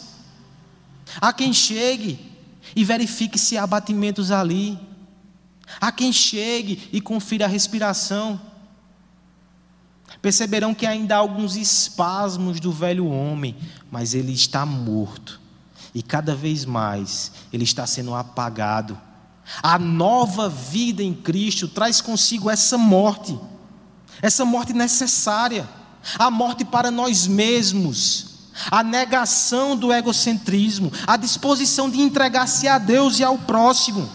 Há 1.20 1.32
quem 1.32 1.52
chegue 1.52 2.30
e 2.74 2.84
verifique 2.84 3.38
se 3.38 3.58
há 3.58 3.66
batimentos 3.66 4.30
ali. 4.30 4.78
Há 5.80 5.92
quem 5.92 6.12
chegue 6.12 6.88
e 6.92 7.00
confira 7.00 7.44
a 7.44 7.48
respiração. 7.48 8.40
Perceberão 10.20 10.74
que 10.74 10.86
ainda 10.86 11.16
há 11.16 11.18
alguns 11.18 11.56
espasmos 11.56 12.60
do 12.60 12.70
velho 12.70 13.06
homem, 13.06 13.56
mas 13.90 14.14
ele 14.14 14.32
está 14.32 14.66
morto. 14.66 15.40
E 15.94 16.02
cada 16.02 16.34
vez 16.34 16.64
mais 16.64 17.32
ele 17.52 17.64
está 17.64 17.86
sendo 17.86 18.14
apagado. 18.14 18.98
A 19.62 19.78
nova 19.78 20.48
vida 20.48 21.02
em 21.02 21.12
Cristo 21.12 21.66
traz 21.68 22.00
consigo 22.00 22.48
essa 22.48 22.78
morte, 22.78 23.38
essa 24.22 24.44
morte 24.44 24.72
necessária, 24.72 25.68
a 26.18 26.30
morte 26.30 26.64
para 26.64 26.90
nós 26.90 27.26
mesmos, 27.26 28.50
a 28.70 28.82
negação 28.82 29.76
do 29.76 29.92
egocentrismo, 29.92 30.92
a 31.06 31.16
disposição 31.16 31.90
de 31.90 32.00
entregar-se 32.00 32.68
a 32.68 32.78
Deus 32.78 33.18
e 33.18 33.24
ao 33.24 33.38
próximo. 33.38 34.08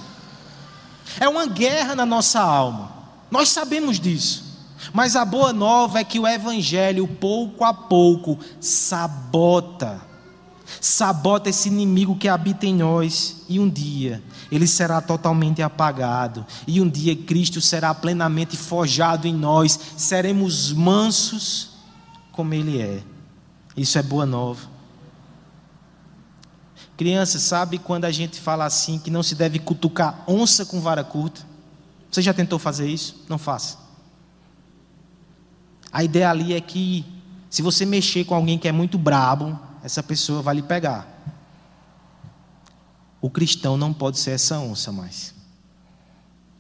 É 1.20 1.28
uma 1.28 1.46
guerra 1.46 1.96
na 1.96 2.06
nossa 2.06 2.42
alma, 2.42 2.92
nós 3.30 3.50
sabemos 3.50 4.00
disso. 4.00 4.46
Mas 4.94 5.16
a 5.16 5.26
boa 5.26 5.52
nova 5.52 6.00
é 6.00 6.04
que 6.04 6.20
o 6.20 6.28
Evangelho, 6.28 7.08
pouco 7.08 7.64
a 7.64 7.74
pouco, 7.74 8.38
sabota, 8.60 10.00
sabota 10.82 11.50
esse 11.50 11.70
inimigo 11.70 12.16
que 12.16 12.28
habita 12.28 12.66
em 12.66 12.76
nós, 12.76 13.44
e 13.48 13.60
um 13.60 13.70
dia 13.70 14.24
ele 14.52 14.68
será 14.68 15.02
totalmente 15.02 15.62
apagado, 15.62 16.46
e 16.68 16.80
um 16.82 16.90
dia 16.90 17.16
Cristo 17.16 17.62
será 17.62 17.94
plenamente 17.94 18.56
forjado 18.58 19.28
em 19.28 19.34
nós, 19.34 19.80
seremos 19.98 20.72
mansos 20.72 21.76
como 22.32 22.54
Ele 22.54 22.82
é. 22.82 23.02
Isso 23.78 23.98
é 23.98 24.04
boa 24.04 24.26
nova. 24.26 24.76
Criança, 26.98 27.40
sabe 27.40 27.78
quando 27.78 28.06
a 28.06 28.12
gente 28.12 28.40
fala 28.40 28.66
assim 28.66 29.00
que 29.00 29.10
não 29.10 29.24
se 29.24 29.36
deve 29.36 29.60
cutucar 29.60 30.24
onça 30.28 30.66
com 30.66 30.80
vara 30.80 31.04
curta? 31.04 31.42
Você 32.10 32.22
já 32.22 32.34
tentou 32.34 32.58
fazer 32.58 32.88
isso? 32.88 33.24
Não 33.28 33.38
faça. 33.38 33.78
A 35.92 36.04
ideia 36.04 36.30
ali 36.30 36.54
é 36.54 36.62
que 36.62 37.06
se 37.50 37.62
você 37.62 37.86
mexer 37.86 38.26
com 38.26 38.36
alguém 38.36 38.58
que 38.58 38.68
é 38.68 38.72
muito 38.72 38.98
brabo, 38.98 39.58
essa 39.86 40.02
pessoa 40.02 40.42
vai 40.42 40.56
lhe 40.56 40.64
pegar. 40.64 41.08
O 43.22 43.30
cristão 43.30 43.78
não 43.78 43.94
pode 43.94 44.18
ser 44.18 44.32
essa 44.32 44.58
onça 44.58 44.92
mais. 44.92 45.32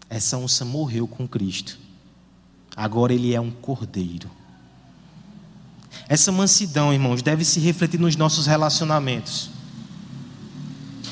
Essa 0.07 0.37
onça 0.37 0.63
morreu 0.63 1.07
com 1.07 1.27
Cristo. 1.27 1.79
Agora 2.75 3.11
ele 3.11 3.33
é 3.33 3.41
um 3.41 3.49
cordeiro. 3.49 4.29
Essa 6.07 6.31
mansidão, 6.31 6.93
irmãos, 6.93 7.23
deve 7.23 7.43
se 7.43 7.59
refletir 7.59 7.99
nos 7.99 8.15
nossos 8.15 8.45
relacionamentos. 8.45 9.49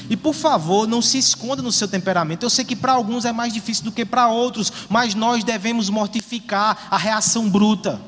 E 0.08 0.16
por 0.16 0.36
favor, 0.36 0.88
não 0.88 1.02
se 1.02 1.18
esconda 1.18 1.64
no 1.64 1.72
seu 1.72 1.88
temperamento. 1.88 2.44
Eu 2.44 2.50
sei 2.52 2.64
que 2.64 2.76
para 2.76 2.94
alguns 2.94 3.26
é 3.26 3.32
mais 3.32 3.52
difícil 3.52 3.86
do 3.86 3.92
que 3.92 4.06
para 4.06 4.28
outros, 4.28 4.72
mas 4.88 5.16
nós 5.16 5.44
devemos 5.44 5.90
mortificar 5.90 6.90
a 6.92 6.98
reação 6.98 7.50
bruta. 7.50 8.00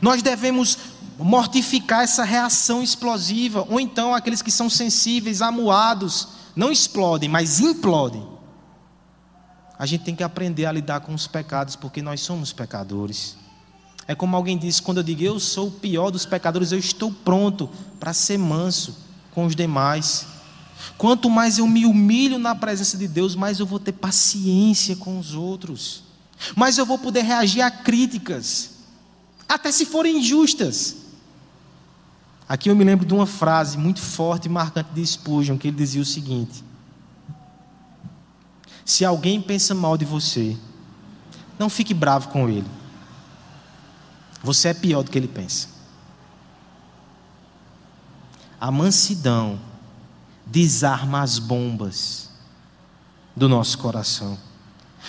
Nós 0.00 0.22
devemos 0.22 0.78
mortificar 1.24 2.02
essa 2.02 2.24
reação 2.24 2.82
explosiva, 2.82 3.66
ou 3.68 3.80
então 3.80 4.14
aqueles 4.14 4.42
que 4.42 4.50
são 4.50 4.70
sensíveis, 4.70 5.42
amuados, 5.42 6.28
não 6.54 6.70
explodem, 6.70 7.28
mas 7.28 7.60
implodem. 7.60 8.26
A 9.78 9.86
gente 9.86 10.04
tem 10.04 10.14
que 10.14 10.24
aprender 10.24 10.66
a 10.66 10.72
lidar 10.72 11.00
com 11.00 11.14
os 11.14 11.26
pecados, 11.26 11.76
porque 11.76 12.02
nós 12.02 12.20
somos 12.20 12.52
pecadores. 12.52 13.36
É 14.08 14.14
como 14.14 14.34
alguém 14.34 14.58
disse: 14.58 14.82
quando 14.82 14.98
eu 14.98 15.04
digo 15.04 15.22
eu 15.22 15.38
sou 15.38 15.68
o 15.68 15.72
pior 15.72 16.10
dos 16.10 16.26
pecadores, 16.26 16.72
eu 16.72 16.78
estou 16.78 17.12
pronto 17.12 17.68
para 18.00 18.12
ser 18.12 18.38
manso 18.38 18.96
com 19.32 19.44
os 19.44 19.54
demais. 19.54 20.26
Quanto 20.96 21.28
mais 21.28 21.58
eu 21.58 21.66
me 21.66 21.84
humilho 21.84 22.38
na 22.38 22.54
presença 22.54 22.96
de 22.96 23.06
Deus, 23.06 23.34
mais 23.34 23.60
eu 23.60 23.66
vou 23.66 23.78
ter 23.78 23.92
paciência 23.92 24.96
com 24.96 25.18
os 25.18 25.34
outros, 25.34 26.02
mais 26.56 26.78
eu 26.78 26.86
vou 26.86 26.98
poder 26.98 27.22
reagir 27.22 27.60
a 27.60 27.70
críticas, 27.70 28.70
até 29.48 29.70
se 29.70 29.84
forem 29.84 30.18
injustas. 30.18 31.07
Aqui 32.48 32.70
eu 32.70 32.76
me 32.76 32.82
lembro 32.82 33.04
de 33.04 33.12
uma 33.12 33.26
frase 33.26 33.76
muito 33.76 34.00
forte 34.00 34.46
e 34.46 34.48
marcante 34.48 34.90
de 34.94 35.04
Spurgeon, 35.06 35.58
que 35.58 35.68
ele 35.68 35.76
dizia 35.76 36.00
o 36.00 36.04
seguinte: 36.04 36.64
Se 38.84 39.04
alguém 39.04 39.40
pensa 39.40 39.74
mal 39.74 39.98
de 39.98 40.04
você, 40.04 40.56
não 41.58 41.68
fique 41.68 41.92
bravo 41.92 42.28
com 42.28 42.48
ele. 42.48 42.68
Você 44.42 44.68
é 44.68 44.74
pior 44.74 45.02
do 45.02 45.10
que 45.10 45.18
ele 45.18 45.28
pensa. 45.28 45.68
A 48.60 48.70
mansidão 48.70 49.60
desarma 50.46 51.20
as 51.20 51.38
bombas 51.38 52.30
do 53.36 53.48
nosso 53.48 53.78
coração, 53.78 54.38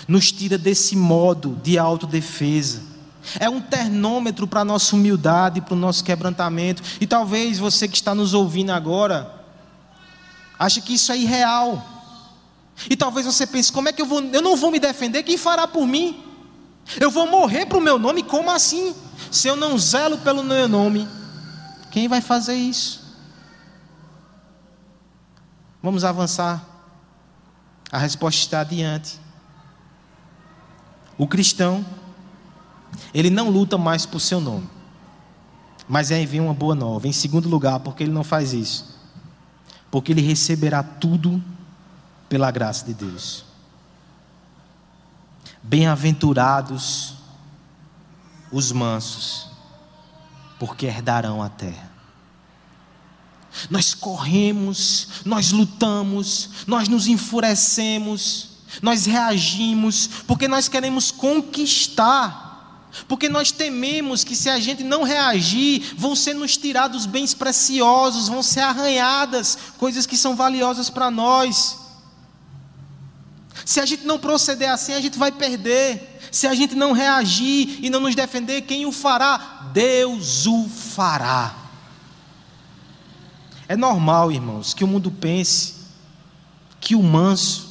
nos 0.08 0.32
tira 0.32 0.58
desse 0.58 0.96
modo 0.96 1.56
de 1.64 1.78
autodefesa. 1.78 2.84
É 3.40 3.50
um 3.50 3.60
termômetro 3.60 4.48
para 4.48 4.62
a 4.62 4.66
nossa 4.66 4.96
humildade, 4.96 5.62
para 5.62 5.74
o 5.74 5.78
nosso 5.78 6.04
quebrantamento. 6.04 6.82
E 7.02 7.06
talvez 7.06 7.60
você 7.60 7.88
que 7.88 7.96
está 7.96 8.16
nos 8.16 8.34
ouvindo 8.34 8.72
agora, 8.72 9.34
ache 10.58 10.82
que 10.82 10.94
isso 10.94 11.12
é 11.12 11.18
irreal. 11.18 11.84
E 12.90 12.96
talvez 12.96 13.26
você 13.26 13.46
pense: 13.46 13.72
como 13.72 13.90
é 13.90 13.94
que 13.94 14.02
eu 14.02 14.06
vou. 14.06 14.22
Eu 14.22 14.42
não 14.42 14.56
vou 14.56 14.72
me 14.72 14.80
defender, 14.80 15.24
quem 15.24 15.38
fará 15.38 15.68
por 15.68 15.86
mim? 15.86 16.24
Eu 17.00 17.12
vou 17.12 17.28
morrer 17.28 17.66
para 17.66 17.78
o 17.78 17.82
meu 17.82 18.00
nome, 18.00 18.24
como 18.24 18.50
assim? 18.50 18.96
Se 19.30 19.48
eu 19.48 19.56
não 19.56 19.78
zelo 19.78 20.18
pelo 20.20 20.44
meu 20.44 20.68
nome, 20.68 21.08
quem 21.92 22.08
vai 22.08 22.22
fazer 22.22 22.56
isso? 22.56 23.00
Vamos 25.84 26.04
avançar. 26.04 26.66
A 27.92 27.98
resposta 27.98 28.40
está 28.40 28.60
adiante. 28.62 29.20
O 31.18 31.28
cristão, 31.28 31.86
ele 33.14 33.30
não 33.30 33.50
luta 33.50 33.78
mais 33.78 34.06
por 34.06 34.20
seu 34.20 34.40
nome, 34.40 34.70
mas 35.88 36.12
é 36.12 36.22
envia 36.22 36.42
uma 36.42 36.54
boa 36.54 36.76
nova. 36.76 37.08
Em 37.08 37.12
segundo 37.12 37.50
lugar, 37.50 37.80
porque 37.80 38.04
ele 38.04 38.12
não 38.12 38.24
faz 38.24 38.54
isso? 38.54 38.98
Porque 39.90 40.12
ele 40.12 40.22
receberá 40.22 40.84
tudo 40.84 41.44
pela 42.28 42.52
graça 42.52 42.86
de 42.86 42.94
Deus. 42.94 43.44
Bem-aventurados 45.64 47.16
os 48.52 48.72
mansos, 48.72 49.48
porque 50.58 50.86
herdarão 50.86 51.42
a 51.42 51.50
terra. 51.50 51.90
Nós 53.70 53.94
corremos, 53.94 55.08
nós 55.26 55.52
lutamos, 55.52 56.50
nós 56.68 56.88
nos 56.88 57.08
enfurecemos, 57.08 58.50
nós 58.82 59.06
reagimos, 59.06 60.08
porque 60.28 60.48
nós 60.48 60.68
queremos 60.68 61.12
conquistar. 61.12 62.49
Porque 63.08 63.30
nós 63.30 63.52
tememos 63.52 64.24
que 64.24 64.36
se 64.36 64.50
a 64.50 64.60
gente 64.60 64.84
não 64.84 65.04
reagir, 65.04 65.94
vão 65.98 66.16
ser 66.16 66.34
nos 66.34 66.58
tirados 66.58 67.06
bens 67.06 67.34
preciosos, 67.34 68.28
vão 68.28 68.44
ser 68.44 68.62
arranhadas 68.62 69.58
coisas 69.78 70.06
que 70.06 70.18
são 70.18 70.36
valiosas 70.36 70.90
para 70.90 71.10
nós. 71.10 71.78
Se 73.66 73.80
a 73.80 73.86
gente 73.86 74.06
não 74.06 74.18
proceder 74.18 74.70
assim, 74.70 74.94
a 74.94 75.02
gente 75.02 75.18
vai 75.18 75.32
perder. 75.32 76.20
Se 76.32 76.48
a 76.48 76.54
gente 76.54 76.76
não 76.76 76.92
reagir 76.92 77.80
e 77.84 77.90
não 77.90 78.00
nos 78.00 78.16
defender, 78.16 78.62
quem 78.62 78.86
o 78.86 78.92
fará? 78.92 79.70
Deus 79.74 80.46
o 80.46 80.68
fará. 80.68 81.56
É 83.68 83.76
normal, 83.76 84.32
irmãos, 84.32 84.74
que 84.74 84.84
o 84.84 84.88
mundo 84.88 85.12
pense 85.12 85.76
que 86.80 86.96
o 86.96 87.04
manso 87.04 87.70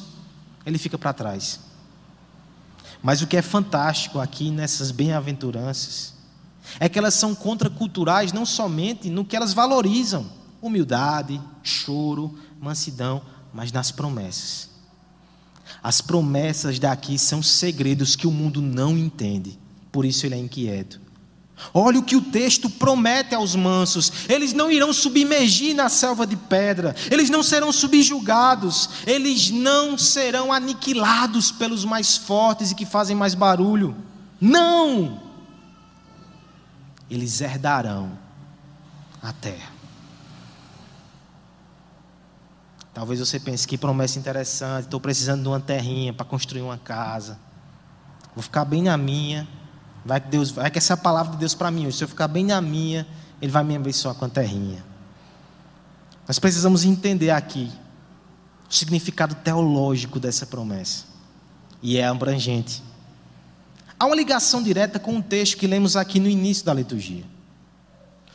ele 0.64 0.79
fica 0.79 0.99
para 0.99 1.12
trás. 1.12 1.61
Mas 3.03 3.23
o 3.23 3.27
que 3.27 3.37
é 3.37 3.43
fantástico 3.43 4.19
aqui 4.19 4.51
nessas 4.51 4.91
bem-aventuranças 4.91 6.15
é 6.81 6.89
que 6.89 6.99
elas 6.99 7.15
são 7.15 7.35
contraculturais 7.35 8.33
não 8.33 8.45
somente 8.45 9.09
no 9.09 9.25
que 9.25 9.37
elas 9.37 9.53
valorizam, 9.53 10.27
humildade, 10.61 11.41
choro, 11.63 12.37
mansidão, 12.61 13.23
mas 13.53 13.73
nas 13.73 13.91
promessas. 13.91 14.69
As 15.83 16.01
promessas 16.01 16.79
daqui 16.79 17.19
são 17.19 17.43
segredos 17.43 18.17
que 18.17 18.27
o 18.27 18.33
mundo 18.33 18.61
não 18.61 18.97
entende, 18.97 19.59
por 19.93 20.05
isso 20.05 20.27
ele 20.27 20.35
é 20.35 20.39
inquieto. 20.39 21.01
Olha 21.75 21.99
o 21.99 22.03
que 22.03 22.16
o 22.16 22.23
texto 22.23 22.71
promete 22.71 23.35
aos 23.35 23.55
mansos: 23.55 24.12
eles 24.29 24.53
não 24.53 24.71
irão 24.71 24.92
submergir 24.92 25.75
na 25.75 25.88
selva 25.88 26.27
de 26.27 26.37
pedra, 26.37 26.94
eles 27.11 27.31
não 27.31 27.42
serão 27.42 27.73
subjugados, 27.73 28.88
eles 29.07 29.51
não 29.51 29.99
serão 29.99 30.53
aniquilados 30.53 31.51
pelos 31.51 31.85
mais 31.85 32.16
fortes 32.16 32.71
e 32.71 32.75
que 32.75 32.87
fazem 32.87 33.16
mais 33.16 33.35
barulho. 33.35 33.97
Não! 34.40 35.21
Eles 37.11 37.40
herdarão 37.40 38.18
a 39.23 39.33
terra. 39.33 39.79
Talvez 42.92 43.21
você 43.21 43.38
pense 43.38 43.66
que 43.66 43.79
promessa 43.79 44.18
interessante, 44.18 44.87
estou 44.87 45.01
precisando 45.01 45.42
de 45.42 45.49
uma 45.49 45.61
terrinha 45.61 46.12
para 46.12 46.27
construir 46.27 46.62
uma 46.62 46.79
casa. 46.79 47.38
Vou 48.35 48.42
ficar 48.42 48.64
bem 48.64 48.83
na 48.83 48.97
minha. 48.97 49.47
Vai 50.09 50.23
que 50.23 50.29
Deus, 50.29 50.51
vai 50.51 50.71
que 50.71 50.79
essa 50.79 50.94
é 50.94 50.94
a 50.94 50.97
palavra 50.97 51.33
de 51.33 51.38
Deus 51.38 51.55
para 51.55 51.71
mim. 51.71 51.90
Se 51.90 52.03
eu 52.03 52.09
ficar 52.09 52.29
bem 52.29 52.47
na 52.47 52.62
minha, 52.62 53.07
ele 53.42 53.53
vai 53.53 53.62
me 53.62 53.77
abençoar 53.77 54.14
com 54.14 54.25
a 54.25 54.29
terrinha. 54.29 54.83
Nós 56.27 56.38
precisamos 56.38 56.83
entender 56.83 57.29
aqui 57.29 57.71
o 58.71 58.75
significado 58.75 59.35
teológico 59.35 60.18
dessa 60.18 60.47
promessa. 60.47 61.05
E 61.83 61.99
é 61.99 62.07
abrangente. 62.07 62.83
Há 64.01 64.07
uma 64.07 64.16
ligação 64.16 64.62
direta 64.62 64.99
com 64.99 65.18
o 65.18 65.23
texto 65.23 65.59
que 65.59 65.66
lemos 65.66 65.94
aqui 65.94 66.18
no 66.18 66.27
início 66.27 66.64
da 66.64 66.73
liturgia. 66.73 67.25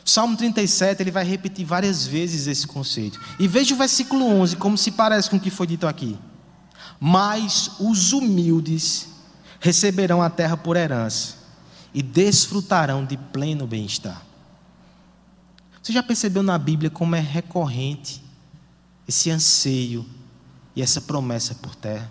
Salmo 0.04 0.36
37, 0.36 1.02
ele 1.02 1.10
vai 1.10 1.24
repetir 1.24 1.66
várias 1.66 2.06
vezes 2.06 2.46
esse 2.46 2.68
conceito. 2.68 3.18
E 3.36 3.48
veja 3.48 3.74
o 3.74 3.78
versículo 3.78 4.24
11, 4.24 4.54
como 4.58 4.78
se 4.78 4.92
parece 4.92 5.28
com 5.28 5.38
o 5.38 5.40
que 5.40 5.50
foi 5.50 5.66
dito 5.66 5.88
aqui. 5.88 6.16
Mas 7.00 7.72
os 7.80 8.12
humildes 8.12 9.08
receberão 9.58 10.22
a 10.22 10.30
terra 10.30 10.56
por 10.56 10.76
herança 10.76 11.42
e 11.94 12.02
desfrutarão 12.02 13.04
de 13.04 13.16
pleno 13.16 13.66
bem-estar. 13.66 14.20
Você 15.80 15.92
já 15.92 16.02
percebeu 16.02 16.42
na 16.42 16.58
Bíblia 16.58 16.90
como 16.90 17.14
é 17.14 17.20
recorrente 17.20 18.20
esse 19.06 19.30
anseio 19.30 20.04
e 20.74 20.82
essa 20.82 21.00
promessa 21.00 21.54
por 21.54 21.76
terra? 21.76 22.10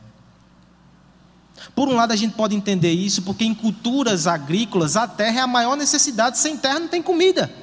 Por 1.76 1.88
um 1.88 1.96
lado, 1.96 2.14
a 2.14 2.16
gente 2.16 2.36
pode 2.36 2.56
entender 2.56 2.92
isso 2.92 3.22
porque 3.24 3.44
em 3.44 3.54
culturas 3.54 4.26
agrícolas 4.28 4.96
a 4.96 5.08
terra 5.08 5.40
é 5.40 5.42
a 5.42 5.48
maior 5.48 5.76
necessidade, 5.76 6.38
sem 6.38 6.58
terra 6.58 6.80
não 6.80 6.88
tem 6.88 7.02
comida. 7.02 7.54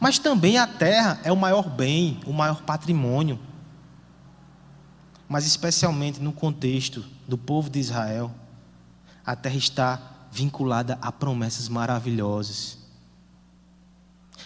Mas 0.00 0.18
também 0.18 0.58
a 0.58 0.66
terra 0.66 1.20
é 1.22 1.32
o 1.32 1.36
maior 1.36 1.68
bem, 1.68 2.20
o 2.26 2.32
maior 2.32 2.62
patrimônio. 2.62 3.38
Mas 5.28 5.46
especialmente 5.46 6.20
no 6.20 6.32
contexto 6.32 7.04
do 7.26 7.36
povo 7.36 7.68
de 7.68 7.78
Israel, 7.78 8.30
a 9.24 9.36
terra 9.36 9.56
está 9.56 10.17
vinculada 10.30 10.98
a 11.00 11.10
promessas 11.10 11.68
maravilhosas. 11.68 12.78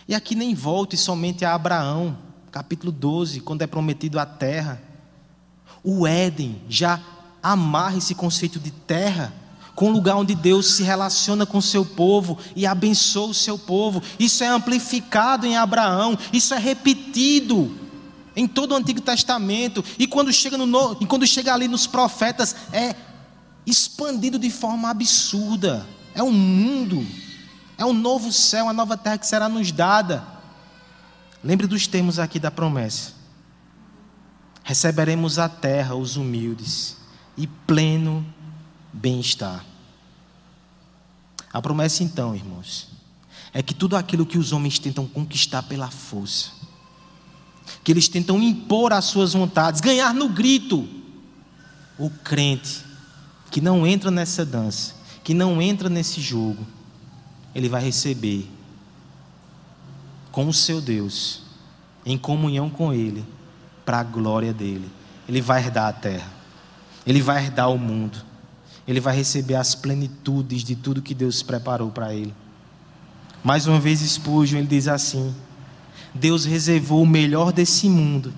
E 0.07 0.14
aqui 0.14 0.35
nem 0.35 0.55
volte 0.55 0.97
somente 0.97 1.45
a 1.45 1.55
Abraão, 1.55 2.18
capítulo 2.51 2.90
12, 2.90 3.40
quando 3.40 3.62
é 3.62 3.66
prometido 3.66 4.18
a 4.18 4.27
terra. 4.27 4.83
O 5.83 6.07
Éden 6.07 6.62
já 6.68 7.01
amarra 7.42 7.99
esse 7.99 8.14
conceito 8.14 8.59
de 8.59 8.71
terra 8.71 9.33
com 9.75 9.88
o 9.88 9.92
lugar 9.92 10.16
onde 10.16 10.35
Deus 10.35 10.75
se 10.75 10.83
relaciona 10.83 11.47
com 11.47 11.61
seu 11.61 11.85
povo 11.85 12.38
e 12.55 12.66
abençoa 12.66 13.29
o 13.29 13.35
seu 13.35 13.59
povo. 13.59 14.03
Isso 14.18 14.45
é 14.45 14.49
amplificado 14.49 15.47
em 15.47 15.57
Abraão, 15.57 16.18
isso 16.33 16.53
é 16.55 16.59
repetido 16.59 17.75
em 18.37 18.47
todo 18.47 18.73
o 18.73 18.77
Antigo 18.77 19.01
Testamento. 19.01 19.85
E 19.99 20.07
quando 20.07 20.33
chega, 20.33 20.59
no, 20.59 20.97
e 21.01 21.07
quando 21.07 21.27
chega 21.27 21.53
ali 21.53 21.68
nos 21.68 21.87
profetas, 21.87 22.55
é 22.73 22.95
expandido 23.66 24.38
de 24.38 24.51
forma 24.51 24.90
absurda. 24.90 25.87
É 26.14 26.22
um 26.22 26.33
mundo, 26.33 27.07
é 27.79 27.85
um 27.85 27.92
novo 27.92 28.33
céu, 28.33 28.64
uma 28.64 28.72
nova 28.72 28.96
terra 28.96 29.18
que 29.18 29.27
será 29.27 29.48
nos 29.48 29.72
dada. 29.72 30.27
Lembre 31.42 31.66
dos 31.66 31.87
termos 31.87 32.18
aqui 32.18 32.38
da 32.38 32.51
promessa. 32.51 33.12
Receberemos 34.62 35.38
a 35.38 35.48
terra, 35.48 35.94
os 35.94 36.16
humildes, 36.16 36.96
e 37.37 37.46
pleno 37.46 38.25
bem-estar. 38.92 39.64
A 41.53 41.61
promessa, 41.61 42.05
então, 42.05 42.35
irmãos, 42.35 42.88
é 43.53 43.62
que 43.62 43.75
tudo 43.75 43.96
aquilo 43.96 44.25
que 44.25 44.38
os 44.38 44.53
homens 44.53 44.79
tentam 44.79 45.07
conquistar 45.07 45.62
pela 45.64 45.90
força, 45.90 46.53
que 47.83 47.90
eles 47.90 48.09
tentam 48.09 48.40
impor 48.40 48.92
as 48.92 49.07
suas 49.07 49.33
vontades, 49.33 49.81
ganhar 49.81 50.14
no 50.14 50.29
grito, 50.29 50.88
o 51.98 52.09
crente 52.09 52.91
que 53.53 53.61
não 53.61 53.87
entra 53.87 54.11
nessa 54.11 54.45
dança, 54.45 54.95
que 55.23 55.33
não 55.33 55.62
entra 55.62 55.88
nesse 55.88 56.21
jogo, 56.21 56.67
ele 57.55 57.69
vai 57.69 57.85
receber 57.85 58.51
com 60.33 60.49
o 60.49 60.53
seu 60.53 60.81
Deus, 60.81 61.43
em 62.05 62.19
comunhão 62.19 62.69
com 62.69 62.93
Ele, 62.93 63.25
para 63.85 64.01
a 64.01 64.03
glória 64.03 64.53
dele. 64.53 64.91
Ele 65.29 65.41
vai 65.41 65.62
herdar 65.62 65.88
a 65.88 65.93
terra, 65.93 66.33
ele 67.07 67.23
vai 67.23 67.45
herdar 67.45 67.71
o 67.71 67.79
mundo 67.79 68.33
ele 68.87 69.01
vai 69.01 69.15
receber 69.15 69.55
as 69.55 69.75
plenitudes 69.75 70.65
de 70.65 70.75
tudo 70.75 71.03
que 71.03 71.15
Deus 71.15 71.43
preparou 71.43 71.91
para 71.91 72.15
ele. 72.15 72.35
Mais 73.43 73.67
uma 73.67 73.79
vez, 73.79 74.01
Spurgeon, 74.01 74.59
ele 74.59 74.67
diz 74.67 74.88
assim: 74.88 75.35
Deus 76.15 76.45
reservou 76.45 77.03
o 77.03 77.07
melhor 77.07 77.53
desse 77.53 77.88
mundo 77.88 78.33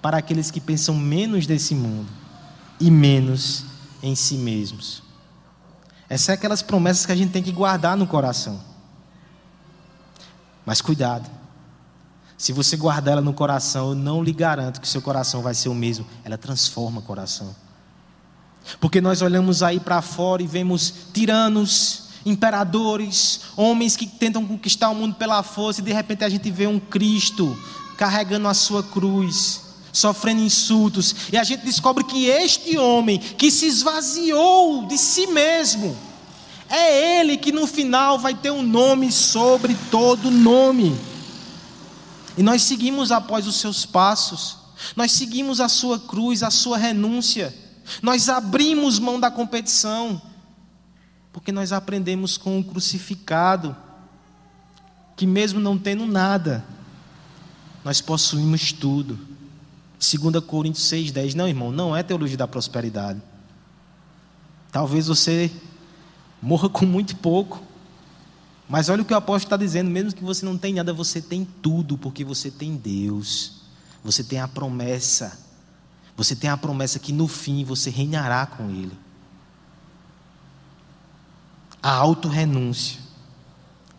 para 0.00 0.18
aqueles 0.18 0.50
que 0.50 0.60
pensam 0.60 0.96
menos 0.96 1.46
desse 1.46 1.74
mundo 1.74 2.08
e 2.80 2.90
menos 2.90 3.64
em 4.02 4.14
si 4.14 4.34
mesmos. 4.34 5.02
Essas 6.08 6.26
são 6.26 6.34
aquelas 6.34 6.62
promessas 6.62 7.06
que 7.06 7.12
a 7.12 7.16
gente 7.16 7.32
tem 7.32 7.42
que 7.42 7.52
guardar 7.52 7.96
no 7.96 8.06
coração. 8.06 8.60
Mas 10.66 10.80
cuidado. 10.80 11.30
Se 12.36 12.52
você 12.52 12.76
guardar 12.76 13.12
ela 13.12 13.20
no 13.20 13.32
coração, 13.32 13.90
eu 13.90 13.94
não 13.94 14.22
lhe 14.22 14.32
garanto 14.32 14.80
que 14.80 14.88
seu 14.88 15.00
coração 15.00 15.42
vai 15.42 15.54
ser 15.54 15.68
o 15.68 15.74
mesmo. 15.74 16.06
Ela 16.24 16.36
transforma 16.36 17.00
o 17.00 17.02
coração. 17.02 17.54
Porque 18.80 19.00
nós 19.00 19.22
olhamos 19.22 19.62
aí 19.62 19.80
para 19.80 20.02
fora 20.02 20.42
e 20.42 20.46
vemos 20.46 20.92
tiranos, 21.12 22.08
imperadores, 22.24 23.42
homens 23.56 23.96
que 23.96 24.06
tentam 24.06 24.46
conquistar 24.46 24.90
o 24.90 24.94
mundo 24.94 25.14
pela 25.14 25.42
força, 25.42 25.80
e 25.80 25.84
de 25.84 25.92
repente 25.92 26.24
a 26.24 26.28
gente 26.28 26.50
vê 26.50 26.66
um 26.66 26.78
Cristo 26.78 27.56
carregando 27.96 28.48
a 28.48 28.54
sua 28.54 28.82
cruz, 28.82 29.60
sofrendo 29.92 30.40
insultos, 30.40 31.14
e 31.30 31.36
a 31.36 31.44
gente 31.44 31.64
descobre 31.64 32.02
que 32.04 32.26
este 32.26 32.78
homem 32.78 33.18
que 33.18 33.50
se 33.50 33.66
esvaziou 33.66 34.86
de 34.86 34.96
si 34.96 35.26
mesmo, 35.26 35.96
é 36.68 37.20
ele 37.20 37.36
que 37.36 37.52
no 37.52 37.66
final 37.66 38.18
vai 38.18 38.34
ter 38.34 38.50
um 38.50 38.62
nome 38.62 39.12
sobre 39.12 39.76
todo 39.90 40.30
nome. 40.30 40.98
E 42.38 42.42
nós 42.42 42.62
seguimos 42.62 43.12
após 43.12 43.46
os 43.46 43.56
seus 43.56 43.84
passos, 43.84 44.56
nós 44.96 45.12
seguimos 45.12 45.60
a 45.60 45.68
sua 45.68 45.98
cruz, 45.98 46.42
a 46.42 46.50
sua 46.50 46.78
renúncia. 46.78 47.54
Nós 48.00 48.30
abrimos 48.30 48.98
mão 48.98 49.20
da 49.20 49.30
competição, 49.30 50.20
porque 51.30 51.52
nós 51.52 51.72
aprendemos 51.72 52.38
com 52.38 52.58
o 52.58 52.64
crucificado, 52.64 53.76
que 55.14 55.26
mesmo 55.26 55.60
não 55.60 55.76
tendo 55.76 56.06
nada, 56.06 56.64
nós 57.84 58.00
possuímos 58.00 58.72
tudo. 58.72 59.31
2 60.02 60.44
Coríntios 60.44 60.84
6,10. 60.90 61.34
Não, 61.34 61.48
irmão, 61.48 61.70
não 61.70 61.96
é 61.96 62.02
teologia 62.02 62.36
da 62.36 62.48
prosperidade. 62.48 63.22
Talvez 64.70 65.06
você 65.06 65.50
morra 66.40 66.68
com 66.68 66.84
muito 66.84 67.16
pouco. 67.16 67.62
Mas 68.68 68.88
olha 68.88 69.02
o 69.02 69.04
que 69.04 69.12
o 69.12 69.16
apóstolo 69.16 69.46
está 69.46 69.56
dizendo: 69.56 69.90
mesmo 69.90 70.12
que 70.12 70.24
você 70.24 70.44
não 70.44 70.58
tenha 70.58 70.76
nada, 70.76 70.92
você 70.92 71.20
tem 71.20 71.46
tudo, 71.62 71.96
porque 71.96 72.24
você 72.24 72.50
tem 72.50 72.76
Deus. 72.76 73.62
Você 74.02 74.24
tem 74.24 74.40
a 74.40 74.48
promessa 74.48 75.38
você 76.16 76.36
tem 76.36 76.50
a 76.50 76.56
promessa 76.56 76.98
que 76.98 77.12
no 77.12 77.26
fim 77.26 77.64
você 77.64 77.90
reinará 77.90 78.46
com 78.46 78.70
Ele. 78.70 78.96
A 81.82 81.90
autorrenúncia 81.90 83.00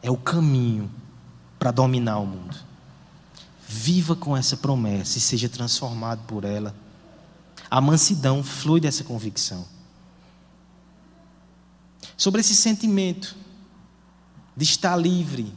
é 0.02 0.10
o 0.10 0.18
caminho 0.18 0.90
para 1.60 1.72
dominar 1.72 2.20
o 2.20 2.26
mundo. 2.26 2.56
Viva 3.76 4.16
com 4.16 4.36
essa 4.36 4.56
promessa 4.56 5.18
e 5.18 5.22
seja 5.22 5.50
transformado 5.50 6.26
por 6.28 6.44
ela. 6.44 6.76
A 7.70 7.82
mansidão 7.82 8.44
flui 8.44 8.80
dessa 8.80 9.04
convicção. 9.04 9.66
Sobre 12.16 12.42
esse 12.42 12.56
sentimento 12.56 13.36
de 14.56 14.64
estar 14.64 14.96
livre 14.96 15.54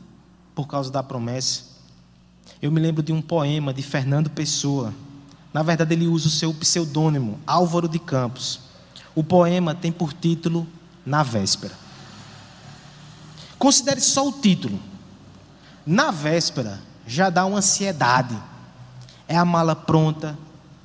por 0.54 0.66
causa 0.66 0.90
da 0.90 1.02
promessa, 1.02 1.64
eu 2.62 2.72
me 2.72 2.80
lembro 2.80 3.02
de 3.02 3.12
um 3.12 3.20
poema 3.20 3.74
de 3.74 3.82
Fernando 3.82 4.30
Pessoa 4.30 4.94
na 5.56 5.62
verdade, 5.62 5.94
ele 5.94 6.06
usa 6.06 6.28
o 6.28 6.30
seu 6.30 6.52
pseudônimo, 6.52 7.40
Álvaro 7.46 7.88
de 7.88 7.98
Campos. 7.98 8.60
O 9.14 9.24
poema 9.24 9.74
tem 9.74 9.90
por 9.90 10.12
título 10.12 10.68
Na 11.02 11.22
Véspera. 11.22 11.72
Considere 13.58 14.02
só 14.02 14.28
o 14.28 14.32
título. 14.32 14.78
Na 15.86 16.10
véspera 16.10 16.78
já 17.06 17.30
dá 17.30 17.44
uma 17.46 17.58
ansiedade. 17.58 18.36
É 19.28 19.36
a 19.36 19.44
mala 19.44 19.74
pronta, 19.74 20.38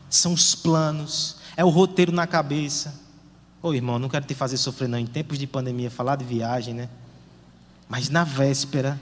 são 0.09 0.33
os 0.33 0.55
planos, 0.55 1.37
é 1.55 1.63
o 1.63 1.69
roteiro 1.69 2.11
na 2.11 2.27
cabeça. 2.27 2.99
Ô 3.61 3.73
irmão, 3.73 3.99
não 3.99 4.09
quero 4.09 4.25
te 4.25 4.33
fazer 4.33 4.57
sofrer 4.57 4.87
não. 4.87 4.97
Em 4.97 5.05
tempos 5.05 5.37
de 5.37 5.45
pandemia, 5.45 5.91
falar 5.91 6.15
de 6.15 6.25
viagem, 6.25 6.73
né? 6.73 6.89
Mas 7.87 8.09
na 8.09 8.23
véspera, 8.23 8.99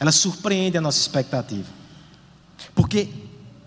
ela 0.00 0.12
surpreende 0.12 0.76
a 0.76 0.80
nossa 0.80 0.98
expectativa. 0.98 1.68
Porque 2.74 3.08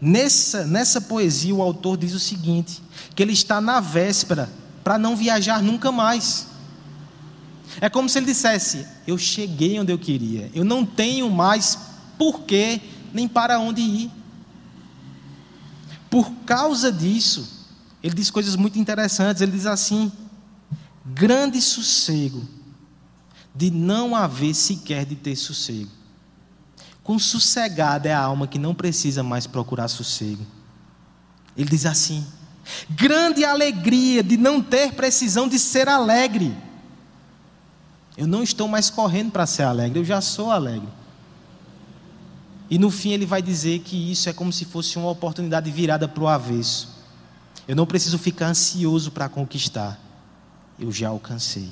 Nessa, 0.02 0.66
nessa 0.66 1.02
poesia, 1.02 1.54
o 1.54 1.62
autor 1.62 1.98
diz 1.98 2.14
o 2.14 2.20
seguinte: 2.20 2.82
que 3.14 3.22
ele 3.22 3.34
está 3.34 3.60
na 3.60 3.80
véspera 3.80 4.50
para 4.84 4.98
não 4.98 5.16
viajar 5.16 5.62
nunca 5.62 5.92
mais. 5.92 6.48
É 7.82 7.90
como 7.90 8.08
se 8.08 8.18
ele 8.18 8.28
dissesse: 8.28 8.88
Eu 9.06 9.18
cheguei 9.18 9.78
onde 9.80 9.92
eu 9.92 10.00
queria, 10.00 10.50
eu 10.54 10.64
não 10.64 10.86
tenho 10.86 11.30
mais 11.30 11.78
porquê 12.20 12.82
nem 13.14 13.28
para 13.28 13.58
onde 13.60 13.82
ir. 13.82 14.12
Por 16.10 16.30
causa 16.46 16.92
disso, 16.92 17.66
ele 18.04 18.14
diz 18.14 18.30
coisas 18.30 18.56
muito 18.56 18.78
interessantes. 18.78 19.42
Ele 19.42 19.54
diz 19.54 19.66
assim: 19.66 20.12
grande 21.06 21.62
sossego 21.62 22.46
de 23.56 23.72
não 23.72 24.16
haver 24.16 24.54
sequer 24.54 25.06
de 25.06 25.16
ter 25.16 25.36
sossego. 25.36 25.90
Com 27.02 27.18
sossegada 27.18 28.10
é 28.10 28.14
a 28.14 28.20
alma 28.20 28.48
que 28.48 28.60
não 28.60 28.76
precisa 28.76 29.24
mais 29.24 29.48
procurar 29.48 29.88
sossego. 29.88 30.46
Ele 31.56 31.70
diz 31.70 31.86
assim: 31.86 32.26
grande 32.90 33.46
alegria 33.46 34.22
de 34.22 34.36
não 34.36 34.62
ter 34.62 34.94
precisão 34.94 35.48
de 35.48 35.58
ser 35.58 35.88
alegre. 35.88 36.56
Eu 38.18 38.28
não 38.28 38.44
estou 38.44 38.68
mais 38.68 38.90
correndo 38.90 39.32
para 39.32 39.46
ser 39.46 39.64
alegre, 39.64 40.00
eu 40.00 40.06
já 40.06 40.20
sou 40.20 40.52
alegre. 40.52 40.99
E 42.70 42.78
no 42.78 42.92
fim 42.92 43.12
ele 43.12 43.26
vai 43.26 43.42
dizer 43.42 43.80
que 43.80 44.12
isso 44.12 44.30
é 44.30 44.34
como 44.34 44.54
se 44.54 44.66
fosse 44.66 44.98
uma 44.98 45.10
oportunidade 45.10 45.72
virada 45.72 46.08
para 46.08 46.24
o 46.24 46.28
avesso. 46.28 47.00
Eu 47.68 47.76
não 47.76 47.86
preciso 47.86 48.18
ficar 48.18 48.48
ansioso 48.48 49.12
para 49.12 49.28
conquistar. 49.28 50.00
Eu 50.78 50.92
já 50.92 51.10
alcancei. 51.10 51.70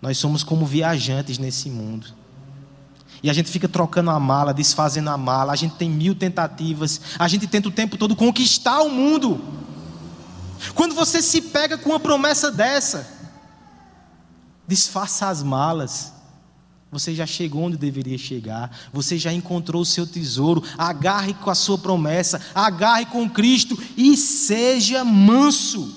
Nós 0.00 0.18
somos 0.18 0.42
como 0.42 0.66
viajantes 0.66 1.38
nesse 1.38 1.68
mundo. 1.68 2.06
E 3.22 3.30
a 3.30 3.32
gente 3.32 3.50
fica 3.50 3.68
trocando 3.68 4.10
a 4.10 4.20
mala, 4.20 4.52
desfazendo 4.52 5.08
a 5.08 5.16
mala, 5.16 5.52
a 5.52 5.56
gente 5.56 5.76
tem 5.76 5.88
mil 5.88 6.14
tentativas, 6.14 7.00
a 7.18 7.26
gente 7.26 7.46
tenta 7.46 7.68
o 7.68 7.72
tempo 7.72 7.96
todo 7.96 8.14
conquistar 8.14 8.82
o 8.82 8.90
mundo. 8.90 9.42
Quando 10.74 10.94
você 10.94 11.22
se 11.22 11.40
pega 11.40 11.78
com 11.78 11.90
uma 11.90 12.00
promessa 12.00 12.50
dessa, 12.50 13.06
desfaça 14.66 15.28
as 15.28 15.42
malas, 15.42 16.13
você 16.94 17.12
já 17.12 17.26
chegou 17.26 17.64
onde 17.64 17.76
deveria 17.76 18.16
chegar. 18.16 18.70
Você 18.92 19.18
já 19.18 19.32
encontrou 19.32 19.82
o 19.82 19.86
seu 19.86 20.06
tesouro. 20.06 20.62
Agarre 20.78 21.34
com 21.34 21.50
a 21.50 21.54
sua 21.54 21.76
promessa. 21.76 22.40
Agarre 22.54 23.06
com 23.06 23.28
Cristo 23.28 23.76
e 23.96 24.16
seja 24.16 25.04
manso. 25.04 25.92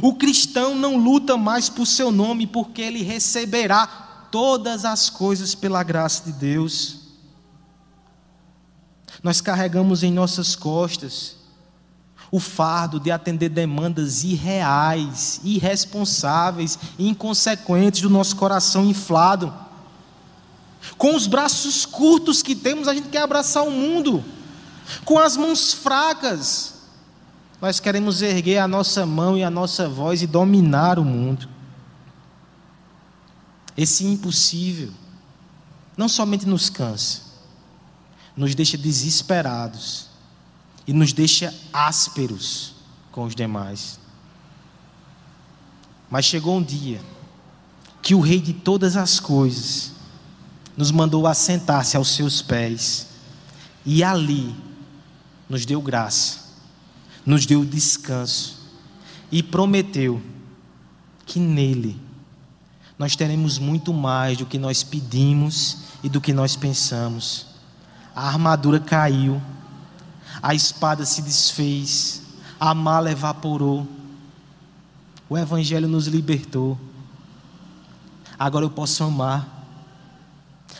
O 0.00 0.14
cristão 0.14 0.76
não 0.76 0.96
luta 0.96 1.36
mais 1.36 1.68
por 1.68 1.84
seu 1.84 2.12
nome, 2.12 2.46
porque 2.46 2.80
ele 2.80 3.02
receberá 3.02 3.86
todas 4.30 4.84
as 4.84 5.10
coisas 5.10 5.54
pela 5.54 5.82
graça 5.82 6.24
de 6.24 6.32
Deus. 6.32 7.00
Nós 9.20 9.40
carregamos 9.40 10.04
em 10.04 10.12
nossas 10.12 10.54
costas 10.54 11.36
o 12.30 12.40
fardo 12.40 12.98
de 12.98 13.10
atender 13.10 13.48
demandas 13.48 14.24
irreais, 14.24 15.40
irresponsáveis, 15.44 16.78
inconsequentes 16.98 18.00
do 18.00 18.10
nosso 18.10 18.34
coração 18.36 18.84
inflado. 18.84 19.63
Com 20.96 21.14
os 21.14 21.26
braços 21.26 21.84
curtos 21.84 22.42
que 22.42 22.54
temos, 22.54 22.88
a 22.88 22.94
gente 22.94 23.08
quer 23.08 23.22
abraçar 23.22 23.66
o 23.66 23.70
mundo. 23.70 24.24
Com 25.04 25.18
as 25.18 25.36
mãos 25.36 25.72
fracas, 25.72 26.74
nós 27.60 27.80
queremos 27.80 28.20
erguer 28.20 28.58
a 28.58 28.68
nossa 28.68 29.06
mão 29.06 29.36
e 29.36 29.42
a 29.42 29.50
nossa 29.50 29.88
voz 29.88 30.22
e 30.22 30.26
dominar 30.26 30.98
o 30.98 31.04
mundo. 31.04 31.48
Esse 33.76 34.04
impossível 34.04 34.92
não 35.96 36.08
somente 36.08 36.46
nos 36.46 36.68
cansa, 36.68 37.22
nos 38.36 38.54
deixa 38.54 38.76
desesperados 38.76 40.08
e 40.86 40.92
nos 40.92 41.12
deixa 41.12 41.54
ásperos 41.72 42.74
com 43.10 43.24
os 43.24 43.34
demais. 43.34 43.98
Mas 46.10 46.26
chegou 46.26 46.56
um 46.56 46.62
dia 46.62 47.00
que 48.02 48.14
o 48.14 48.20
Rei 48.20 48.40
de 48.40 48.52
todas 48.52 48.96
as 48.96 49.18
coisas 49.18 49.93
nos 50.76 50.90
mandou 50.90 51.26
assentar-se 51.26 51.96
aos 51.96 52.08
seus 52.08 52.42
pés, 52.42 53.08
e 53.84 54.02
ali 54.02 54.54
nos 55.48 55.64
deu 55.64 55.80
graça, 55.80 56.40
nos 57.24 57.46
deu 57.46 57.64
descanso, 57.64 58.62
e 59.30 59.42
prometeu 59.42 60.20
que 61.26 61.38
nele 61.38 62.00
nós 62.98 63.16
teremos 63.16 63.58
muito 63.58 63.92
mais 63.92 64.38
do 64.38 64.46
que 64.46 64.58
nós 64.58 64.82
pedimos 64.82 65.78
e 66.02 66.08
do 66.08 66.20
que 66.20 66.32
nós 66.32 66.54
pensamos. 66.54 67.46
A 68.14 68.28
armadura 68.28 68.78
caiu, 68.78 69.42
a 70.40 70.54
espada 70.54 71.04
se 71.04 71.20
desfez, 71.20 72.22
a 72.58 72.72
mala 72.72 73.10
evaporou, 73.10 73.86
o 75.28 75.36
Evangelho 75.36 75.88
nos 75.88 76.06
libertou. 76.06 76.78
Agora 78.38 78.64
eu 78.64 78.70
posso 78.70 79.02
amar, 79.02 79.53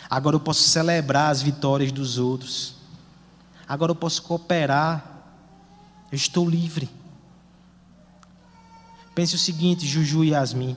Agora 0.09 0.35
eu 0.35 0.39
posso 0.39 0.63
celebrar 0.63 1.31
as 1.31 1.41
vitórias 1.41 1.91
dos 1.91 2.17
outros. 2.17 2.75
Agora 3.67 3.91
eu 3.91 3.95
posso 3.95 4.21
cooperar. 4.21 5.23
Eu 6.11 6.15
estou 6.15 6.47
livre. 6.49 6.89
Pense 9.13 9.35
o 9.35 9.39
seguinte, 9.39 9.87
Juju 9.87 10.23
e 10.23 10.29
Yasmin. 10.29 10.75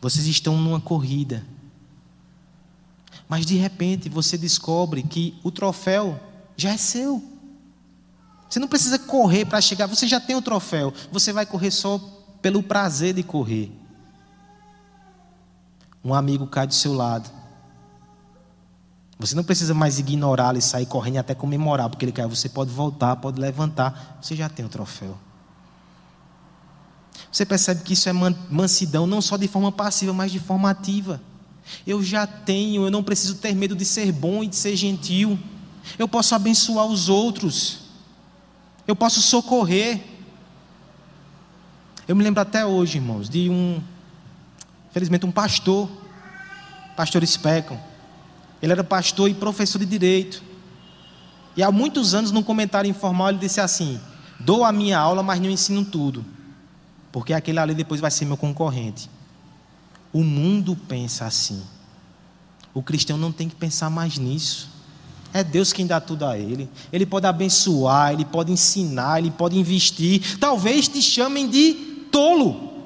Vocês 0.00 0.26
estão 0.26 0.56
numa 0.56 0.80
corrida. 0.80 1.44
Mas 3.28 3.44
de 3.44 3.56
repente 3.56 4.08
você 4.08 4.36
descobre 4.38 5.02
que 5.02 5.38
o 5.42 5.50
troféu 5.50 6.18
já 6.56 6.70
é 6.70 6.76
seu. 6.76 7.22
Você 8.48 8.58
não 8.58 8.66
precisa 8.66 8.98
correr 8.98 9.44
para 9.44 9.60
chegar, 9.60 9.86
você 9.86 10.06
já 10.06 10.18
tem 10.18 10.34
o 10.34 10.42
troféu. 10.42 10.92
Você 11.12 11.32
vai 11.32 11.46
correr 11.46 11.70
só 11.70 11.98
pelo 12.42 12.62
prazer 12.62 13.14
de 13.14 13.22
correr. 13.22 13.70
Um 16.02 16.14
amigo 16.14 16.46
cai 16.46 16.66
do 16.66 16.74
seu 16.74 16.92
lado. 16.92 17.30
Você 19.20 19.34
não 19.34 19.44
precisa 19.44 19.74
mais 19.74 19.98
ignorá-lo 19.98 20.56
e 20.56 20.62
sair 20.62 20.86
correndo 20.86 21.16
e 21.16 21.18
até 21.18 21.34
comemorar 21.34 21.90
porque 21.90 22.06
ele 22.06 22.12
caiu. 22.12 22.30
Você 22.30 22.48
pode 22.48 22.70
voltar, 22.70 23.16
pode 23.16 23.38
levantar. 23.38 24.18
Você 24.20 24.34
já 24.34 24.48
tem 24.48 24.64
o 24.64 24.68
troféu. 24.68 25.16
Você 27.30 27.44
percebe 27.44 27.82
que 27.82 27.92
isso 27.92 28.08
é 28.08 28.12
mansidão, 28.12 29.06
não 29.06 29.20
só 29.20 29.36
de 29.36 29.46
forma 29.46 29.70
passiva, 29.70 30.14
mas 30.14 30.32
de 30.32 30.40
forma 30.40 30.70
ativa. 30.70 31.20
Eu 31.86 32.02
já 32.02 32.26
tenho, 32.26 32.84
eu 32.84 32.90
não 32.90 33.02
preciso 33.02 33.36
ter 33.36 33.54
medo 33.54 33.76
de 33.76 33.84
ser 33.84 34.10
bom 34.10 34.42
e 34.42 34.46
de 34.46 34.56
ser 34.56 34.74
gentil. 34.74 35.38
Eu 35.98 36.08
posso 36.08 36.34
abençoar 36.34 36.86
os 36.86 37.10
outros. 37.10 37.80
Eu 38.88 38.96
posso 38.96 39.20
socorrer. 39.20 40.00
Eu 42.08 42.16
me 42.16 42.24
lembro 42.24 42.40
até 42.40 42.64
hoje, 42.64 42.96
irmãos, 42.96 43.28
de 43.28 43.50
um, 43.50 43.82
infelizmente, 44.88 45.26
um 45.26 45.30
pastor, 45.30 45.90
pastor 46.96 47.24
Specon 47.24 47.89
ele 48.62 48.72
era 48.72 48.84
pastor 48.84 49.30
e 49.30 49.34
professor 49.34 49.78
de 49.78 49.86
direito. 49.86 50.42
E 51.56 51.62
há 51.62 51.70
muitos 51.70 52.14
anos, 52.14 52.30
num 52.30 52.42
comentário 52.42 52.88
informal, 52.88 53.30
ele 53.30 53.38
disse 53.38 53.60
assim: 53.60 54.00
Dou 54.38 54.64
a 54.64 54.72
minha 54.72 54.98
aula, 54.98 55.22
mas 55.22 55.40
não 55.40 55.50
ensino 55.50 55.84
tudo, 55.84 56.24
porque 57.10 57.32
aquele 57.32 57.58
ali 57.58 57.74
depois 57.74 58.00
vai 58.00 58.10
ser 58.10 58.24
meu 58.24 58.36
concorrente. 58.36 59.10
O 60.12 60.22
mundo 60.22 60.76
pensa 60.88 61.26
assim. 61.26 61.62
O 62.72 62.82
cristão 62.82 63.16
não 63.16 63.32
tem 63.32 63.48
que 63.48 63.54
pensar 63.54 63.90
mais 63.90 64.18
nisso. 64.18 64.68
É 65.32 65.44
Deus 65.44 65.72
quem 65.72 65.86
dá 65.86 66.00
tudo 66.00 66.24
a 66.24 66.36
ele. 66.36 66.68
Ele 66.92 67.06
pode 67.06 67.26
abençoar, 67.26 68.12
ele 68.12 68.24
pode 68.24 68.50
ensinar, 68.50 69.18
ele 69.18 69.30
pode 69.30 69.56
investir. 69.58 70.38
Talvez 70.38 70.88
te 70.88 71.00
chamem 71.00 71.48
de 71.48 71.74
tolo. 72.10 72.84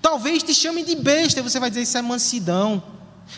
Talvez 0.00 0.42
te 0.42 0.54
chamem 0.54 0.84
de 0.84 0.94
besta. 0.94 1.40
E 1.40 1.42
você 1.42 1.58
vai 1.58 1.70
dizer: 1.70 1.82
Isso 1.82 1.98
é 1.98 2.02
mansidão. 2.02 2.82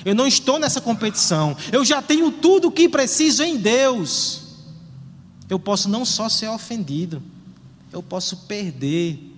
Eu 0.05 0.14
não 0.14 0.26
estou 0.26 0.59
nessa 0.59 0.81
competição. 0.81 1.57
Eu 1.70 1.85
já 1.85 2.00
tenho 2.00 2.31
tudo 2.31 2.68
o 2.68 2.72
que 2.72 2.88
preciso 2.88 3.42
em 3.42 3.57
Deus. 3.57 4.42
Eu 5.48 5.59
posso 5.59 5.88
não 5.88 6.05
só 6.05 6.28
ser 6.28 6.48
ofendido, 6.48 7.22
eu 7.92 8.02
posso 8.02 8.37
perder 8.38 9.33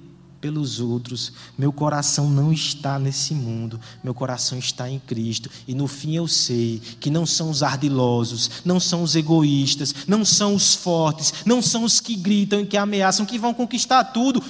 pelos 0.45 0.79
outros. 0.79 1.33
Meu 1.57 1.73
coração 1.73 2.29
não 2.29 2.53
está 2.53 2.99
nesse 2.99 3.35
mundo, 3.35 3.81
meu 4.03 4.12
coração 4.12 4.59
está 4.59 4.90
em 4.90 4.99
Cristo. 4.99 5.51
E 5.67 5.75
no 5.75 5.88
fim 5.88 6.17
eu 6.17 6.29
sei 6.29 6.83
que 7.01 7.09
não 7.09 7.25
são 7.25 7.49
os 7.49 7.62
ardilosos, 7.62 8.51
não 8.62 8.79
são 8.79 9.03
os 9.03 9.17
egoístas, 9.17 9.95
não 10.07 10.23
são 10.23 10.55
os 10.55 10.75
fortes, 10.75 11.33
não 11.47 11.62
são 11.62 11.83
os 11.83 11.99
que 11.99 12.14
gritam 12.14 12.61
e 12.61 12.67
que 12.67 12.77
ameaçam, 12.77 13.25
que 13.25 13.38
vão 13.38 13.55
conquistar 13.55 14.05
tudo. 14.05 14.45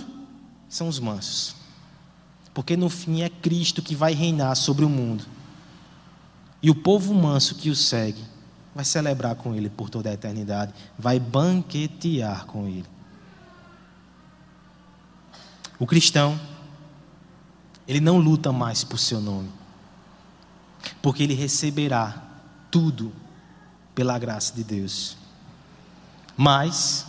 São 0.69 0.89
os 0.89 0.99
mansos. 0.99 1.55
Porque 2.53 2.77
no 2.77 2.91
fim 2.91 3.23
é 3.23 3.29
Cristo 3.29 3.81
que 3.81 3.95
vai 3.95 4.15
reinar 4.15 4.57
sobre 4.57 4.85
o 4.85 4.89
mundo. 4.89 5.25
E 6.65 6.71
o 6.71 6.75
povo 6.75 7.13
manso 7.13 7.57
que 7.57 7.69
o 7.69 7.77
segue 7.77 8.25
vai 8.75 8.87
celebrar 8.87 9.37
com 9.37 9.55
ele 9.55 9.69
por 9.69 9.91
toda 9.91 10.09
a 10.09 10.15
eternidade, 10.15 10.73
vai 10.99 11.21
banquetear 11.21 12.47
com 12.47 12.67
ele. 12.67 12.87
O 15.79 15.87
cristão, 15.87 16.41
ele 17.87 18.01
não 18.01 18.17
luta 18.17 18.51
mais 18.51 18.83
por 18.83 18.99
seu 18.99 19.21
nome, 19.21 19.51
porque 21.03 21.23
ele 21.23 21.35
receberá 21.35 22.25
tudo 22.71 23.13
pela 23.95 24.19
graça 24.19 24.55
de 24.55 24.65
Deus. 24.65 25.19
Mas, 26.35 27.05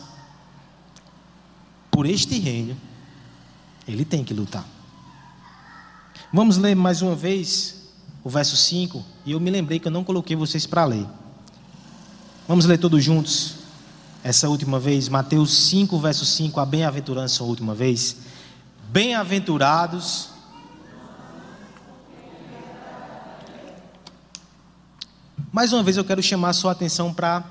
por 1.89 2.05
este 2.05 2.39
reino, 2.39 2.75
ele 3.87 4.03
tem 4.03 4.21
que 4.21 4.33
lutar. 4.33 4.67
Vamos 6.33 6.57
ler 6.57 6.75
mais 6.75 7.01
uma 7.01 7.15
vez 7.15 7.74
o 8.25 8.29
verso 8.29 8.57
5. 8.57 9.05
E 9.23 9.33
eu 9.33 9.39
me 9.39 9.51
lembrei 9.51 9.79
que 9.79 9.87
eu 9.87 9.91
não 9.91 10.03
coloquei 10.03 10.35
vocês 10.35 10.65
para 10.65 10.83
ler. 10.83 11.05
Vamos 12.47 12.65
ler 12.65 12.79
todos 12.79 13.03
juntos. 13.03 13.57
Essa 14.23 14.49
última 14.49 14.79
vez, 14.79 15.07
Mateus 15.07 15.55
5, 15.69 15.99
verso 15.99 16.25
5, 16.25 16.59
a 16.59 16.65
bem-aventurança, 16.65 17.43
a 17.43 17.45
última 17.45 17.75
vez. 17.75 18.17
Bem-aventurados. 18.89 20.29
Mais 25.51 25.71
uma 25.71 25.83
vez 25.83 25.95
eu 25.95 26.03
quero 26.03 26.23
chamar 26.23 26.49
a 26.49 26.53
sua 26.53 26.71
atenção 26.71 27.13
para 27.13 27.43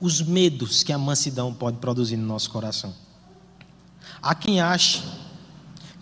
os 0.00 0.22
medos 0.22 0.84
que 0.84 0.92
a 0.92 0.98
mansidão 0.98 1.52
pode 1.52 1.78
produzir 1.78 2.16
no 2.16 2.26
nosso 2.26 2.50
coração. 2.50 2.94
Há 4.22 4.32
quem 4.32 4.60
ache 4.60 5.02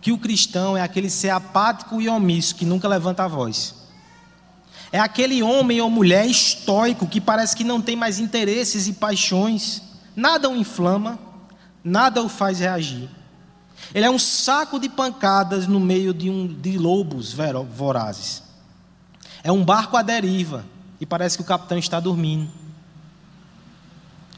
que 0.02 0.12
o 0.12 0.18
cristão 0.18 0.76
é 0.76 0.82
aquele 0.82 1.08
ser 1.08 1.30
apático 1.30 1.98
e 1.98 2.10
omisso 2.10 2.54
que 2.54 2.66
nunca 2.66 2.86
levanta 2.86 3.24
a 3.24 3.28
voz. 3.28 3.81
É 4.92 5.00
aquele 5.00 5.42
homem 5.42 5.80
ou 5.80 5.88
mulher 5.88 6.26
estoico 6.26 7.06
que 7.06 7.18
parece 7.18 7.56
que 7.56 7.64
não 7.64 7.80
tem 7.80 7.96
mais 7.96 8.18
interesses 8.18 8.86
e 8.86 8.92
paixões, 8.92 9.82
nada 10.14 10.50
o 10.50 10.54
inflama, 10.54 11.18
nada 11.82 12.22
o 12.22 12.28
faz 12.28 12.60
reagir. 12.60 13.08
Ele 13.94 14.04
é 14.04 14.10
um 14.10 14.18
saco 14.18 14.78
de 14.78 14.90
pancadas 14.90 15.66
no 15.66 15.80
meio 15.80 16.12
de, 16.12 16.28
um, 16.28 16.46
de 16.46 16.76
lobos 16.76 17.34
vorazes. 17.74 18.42
É 19.42 19.50
um 19.50 19.64
barco 19.64 19.96
à 19.96 20.02
deriva 20.02 20.64
e 21.00 21.06
parece 21.06 21.38
que 21.38 21.42
o 21.42 21.46
capitão 21.46 21.78
está 21.78 21.98
dormindo. 21.98 22.50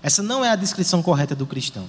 Essa 0.02 0.22
não 0.22 0.44
é 0.44 0.50
a 0.50 0.56
descrição 0.56 1.02
correta 1.02 1.34
do 1.34 1.46
cristão. 1.46 1.86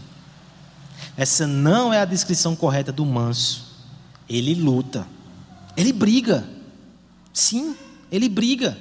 Essa 1.15 1.45
não 1.45 1.93
é 1.93 1.99
a 1.99 2.05
descrição 2.05 2.55
correta 2.55 2.91
do 2.91 3.05
manso. 3.05 3.75
Ele 4.27 4.55
luta. 4.55 5.07
Ele 5.77 5.93
briga. 5.93 6.47
Sim, 7.33 7.75
ele 8.15 8.29
briga. 8.29 8.77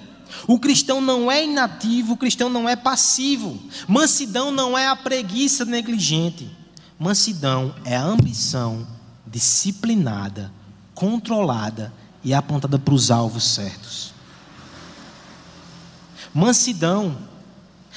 O 0.47 0.59
cristão 0.59 1.01
não 1.01 1.31
é 1.31 1.45
inativo, 1.45 2.15
o 2.15 2.17
cristão 2.17 2.49
não 2.49 2.69
é 2.69 2.77
passivo. 2.77 3.59
Mansidão 3.87 4.51
não 4.51 4.77
é 4.77 4.87
a 4.87 4.97
preguiça 4.97 5.65
negligente. 5.65 6.51
Mansidão 6.99 7.75
é 7.85 7.97
a 7.97 8.03
ambição 8.03 8.87
disciplinada, 9.27 10.53
controlada 10.95 11.93
e 12.23 12.33
apontada 12.33 12.79
para 12.79 12.95
os 12.95 13.11
alvos 13.11 13.45
certos. 13.45 14.13
Mansidão 16.33 17.17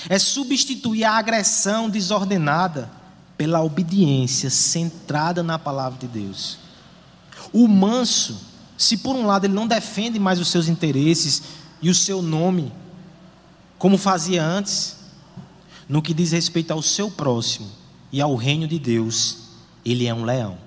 é 0.10 0.20
substituir 0.20 1.04
a 1.04 1.18
agressão 1.18 1.90
desordenada 1.90 2.90
pela 3.38 3.64
obediência 3.64 4.50
centrada 4.50 5.42
na 5.44 5.58
palavra 5.58 6.00
de 6.00 6.08
Deus. 6.08 6.58
O 7.54 7.68
manso, 7.68 8.40
se 8.78 8.98
por 8.98 9.16
um 9.16 9.26
lado 9.26 9.46
ele 9.46 9.54
não 9.54 9.68
defende 9.68 10.20
mais 10.20 10.40
os 10.40 10.50
seus 10.50 10.68
interesses 10.68 11.42
e 11.82 11.90
o 11.90 11.96
seu 11.96 12.22
nome, 12.22 12.72
como 13.80 13.98
fazia 13.98 14.46
antes, 14.46 14.98
no 15.90 16.02
que 16.02 16.14
diz 16.14 16.32
respeito 16.32 16.72
ao 16.72 16.82
seu 16.82 17.10
próximo 17.10 17.70
e 18.12 18.22
ao 18.22 18.36
reino 18.36 18.68
de 18.68 18.78
Deus, 18.78 19.38
ele 19.84 20.06
é 20.06 20.14
um 20.14 20.24
leão. 20.24 20.60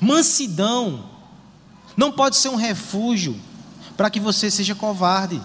Mansidão 0.00 1.08
não 1.96 2.10
pode 2.10 2.36
ser 2.36 2.48
um 2.48 2.56
refúgio 2.56 3.38
para 3.96 4.10
que 4.10 4.18
você 4.18 4.50
seja 4.50 4.74
covarde. 4.74 5.40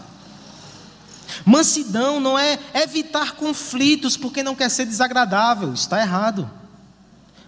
Mansidão 1.46 2.20
não 2.20 2.38
é 2.38 2.60
evitar 2.74 3.34
conflitos 3.34 4.18
porque 4.18 4.42
não 4.42 4.56
quer 4.56 4.70
ser 4.70 4.86
desagradável, 4.86 5.72
está 5.74 6.02
errado. 6.02 6.50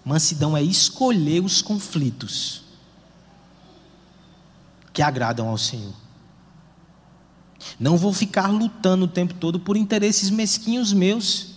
Mansidão 0.06 0.56
é 0.56 0.62
escolher 0.62 1.44
os 1.44 1.62
conflitos 1.62 2.63
que 4.94 5.02
agradam 5.02 5.50
ao 5.50 5.58
Senhor. 5.58 5.94
Não 7.80 7.98
vou 7.98 8.14
ficar 8.14 8.48
lutando 8.48 9.06
o 9.06 9.08
tempo 9.08 9.34
todo 9.34 9.60
por 9.60 9.76
interesses 9.76 10.30
mesquinhos 10.30 10.94
meus. 10.94 11.54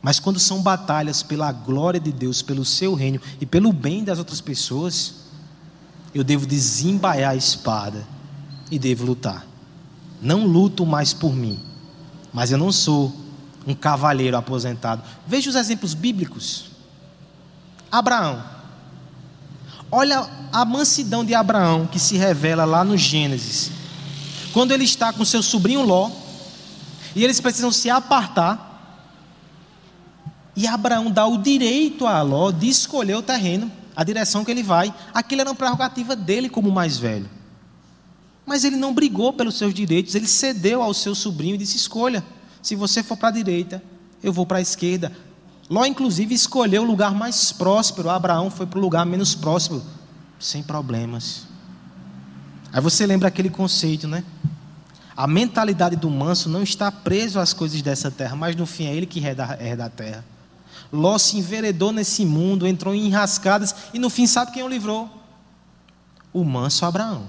Mas 0.00 0.18
quando 0.18 0.38
são 0.38 0.62
batalhas 0.62 1.22
pela 1.22 1.52
glória 1.52 2.00
de 2.00 2.12
Deus, 2.12 2.40
pelo 2.40 2.64
seu 2.64 2.94
reino 2.94 3.20
e 3.40 3.46
pelo 3.46 3.72
bem 3.72 4.04
das 4.04 4.18
outras 4.18 4.40
pessoas, 4.40 5.14
eu 6.14 6.22
devo 6.22 6.46
desembaiar 6.46 7.32
a 7.32 7.36
espada 7.36 8.06
e 8.70 8.78
devo 8.78 9.04
lutar 9.04 9.52
não 10.22 10.46
luto 10.46 10.86
mais 10.86 11.12
por 11.12 11.34
mim, 11.34 11.58
mas 12.32 12.52
eu 12.52 12.56
não 12.56 12.70
sou 12.70 13.12
um 13.66 13.74
cavalheiro 13.74 14.36
aposentado. 14.36 15.02
Veja 15.26 15.50
os 15.50 15.56
exemplos 15.56 15.94
bíblicos. 15.94 16.70
Abraão. 17.90 18.51
Olha 19.94 20.26
a 20.50 20.64
mansidão 20.64 21.22
de 21.22 21.34
Abraão 21.34 21.86
que 21.86 21.98
se 21.98 22.16
revela 22.16 22.64
lá 22.64 22.82
no 22.82 22.96
Gênesis. 22.96 23.70
Quando 24.54 24.72
ele 24.72 24.84
está 24.84 25.12
com 25.12 25.22
seu 25.22 25.42
sobrinho 25.42 25.82
Ló, 25.82 26.10
e 27.14 27.22
eles 27.22 27.42
precisam 27.42 27.70
se 27.70 27.90
apartar, 27.90 28.70
e 30.56 30.66
Abraão 30.66 31.10
dá 31.10 31.26
o 31.26 31.36
direito 31.36 32.06
a 32.06 32.22
Ló 32.22 32.50
de 32.50 32.70
escolher 32.70 33.16
o 33.16 33.22
terreno, 33.22 33.70
a 33.94 34.02
direção 34.02 34.46
que 34.46 34.50
ele 34.50 34.62
vai. 34.62 34.94
Aquilo 35.12 35.42
era 35.42 35.50
uma 35.50 35.56
prerrogativa 35.56 36.16
dele 36.16 36.48
como 36.48 36.70
mais 36.70 36.96
velho. 36.96 37.28
Mas 38.46 38.64
ele 38.64 38.76
não 38.76 38.94
brigou 38.94 39.34
pelos 39.34 39.56
seus 39.58 39.74
direitos, 39.74 40.14
ele 40.14 40.26
cedeu 40.26 40.82
ao 40.82 40.94
seu 40.94 41.14
sobrinho 41.14 41.54
e 41.54 41.58
disse: 41.58 41.76
escolha. 41.76 42.24
Se 42.62 42.74
você 42.74 43.02
for 43.02 43.16
para 43.16 43.28
a 43.28 43.32
direita, 43.32 43.82
eu 44.22 44.32
vou 44.32 44.46
para 44.46 44.56
a 44.56 44.62
esquerda. 44.62 45.12
Ló, 45.72 45.86
inclusive, 45.86 46.34
escolheu 46.34 46.82
o 46.82 46.86
lugar 46.86 47.14
mais 47.14 47.50
próspero. 47.50 48.10
Abraão 48.10 48.50
foi 48.50 48.66
para 48.66 48.78
o 48.78 48.82
lugar 48.82 49.06
menos 49.06 49.34
próspero, 49.34 49.82
sem 50.38 50.62
problemas. 50.62 51.46
Aí 52.70 52.78
você 52.78 53.06
lembra 53.06 53.28
aquele 53.28 53.48
conceito, 53.48 54.06
né? 54.06 54.22
A 55.16 55.26
mentalidade 55.26 55.96
do 55.96 56.10
manso 56.10 56.50
não 56.50 56.62
está 56.62 56.92
preso 56.92 57.40
às 57.40 57.54
coisas 57.54 57.80
dessa 57.80 58.10
terra, 58.10 58.36
mas 58.36 58.54
no 58.54 58.66
fim 58.66 58.84
é 58.84 58.94
ele 58.94 59.06
que 59.06 59.18
herda, 59.18 59.56
herda 59.58 59.86
a 59.86 59.88
terra. 59.88 60.22
Ló 60.92 61.16
se 61.16 61.38
enveredou 61.38 61.90
nesse 61.90 62.26
mundo, 62.26 62.66
entrou 62.66 62.94
em 62.94 63.06
enrascadas 63.06 63.74
e 63.94 63.98
no 63.98 64.10
fim 64.10 64.26
sabe 64.26 64.52
quem 64.52 64.62
o 64.62 64.68
livrou? 64.68 65.08
O 66.34 66.44
manso 66.44 66.84
Abraão. 66.84 67.28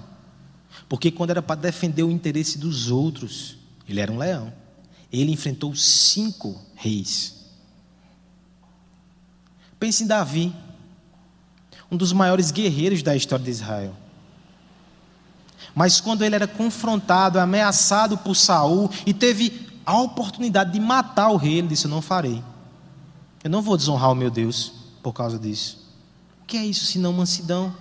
Porque 0.89 1.10
quando 1.10 1.29
era 1.29 1.41
para 1.41 1.62
defender 1.62 2.03
o 2.03 2.12
interesse 2.12 2.58
dos 2.58 2.91
outros, 2.91 3.56
ele 3.88 4.01
era 4.01 4.12
um 4.12 4.17
leão. 4.17 4.51
Ele 5.10 5.32
enfrentou 5.32 5.73
cinco 5.73 6.60
reis. 6.75 7.32
Pense 9.83 10.01
em 10.01 10.07
Davi, 10.07 10.55
um 11.91 11.97
dos 11.97 12.13
maiores 12.13 12.51
guerreiros 12.51 13.03
da 13.03 13.17
história 13.17 13.43
de 13.43 13.51
Israel. 13.51 13.93
Mas 15.75 15.99
quando 15.99 16.21
ele 16.23 16.35
era 16.35 16.47
confrontado, 16.47 17.37
ameaçado 17.37 18.17
por 18.17 18.33
Saul 18.33 18.89
e 19.05 19.13
teve 19.13 19.69
a 19.85 19.99
oportunidade 19.99 20.71
de 20.71 20.79
matar 20.79 21.31
o 21.31 21.35
rei, 21.35 21.57
ele 21.57 21.67
disse: 21.67 21.83
Eu 21.83 21.91
não 21.91 22.01
farei. 22.01 22.41
Eu 23.43 23.49
não 23.49 23.61
vou 23.61 23.75
desonrar 23.75 24.09
o 24.09 24.15
meu 24.15 24.31
Deus 24.31 24.71
por 25.03 25.11
causa 25.11 25.37
disso. 25.37 25.85
O 26.43 26.45
que 26.45 26.55
é 26.55 26.65
isso 26.65 26.85
senão 26.85 27.11
mansidão? 27.11 27.75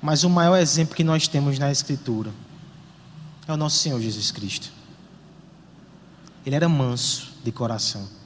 Mas 0.00 0.24
o 0.24 0.30
maior 0.30 0.56
exemplo 0.56 0.96
que 0.96 1.04
nós 1.04 1.28
temos 1.28 1.58
na 1.58 1.70
Escritura 1.70 2.32
é 3.46 3.52
o 3.52 3.58
nosso 3.58 3.76
Senhor 3.76 4.00
Jesus 4.00 4.30
Cristo. 4.30 4.72
Ele 6.46 6.56
era 6.56 6.66
manso 6.66 7.34
de 7.44 7.52
coração. 7.52 8.16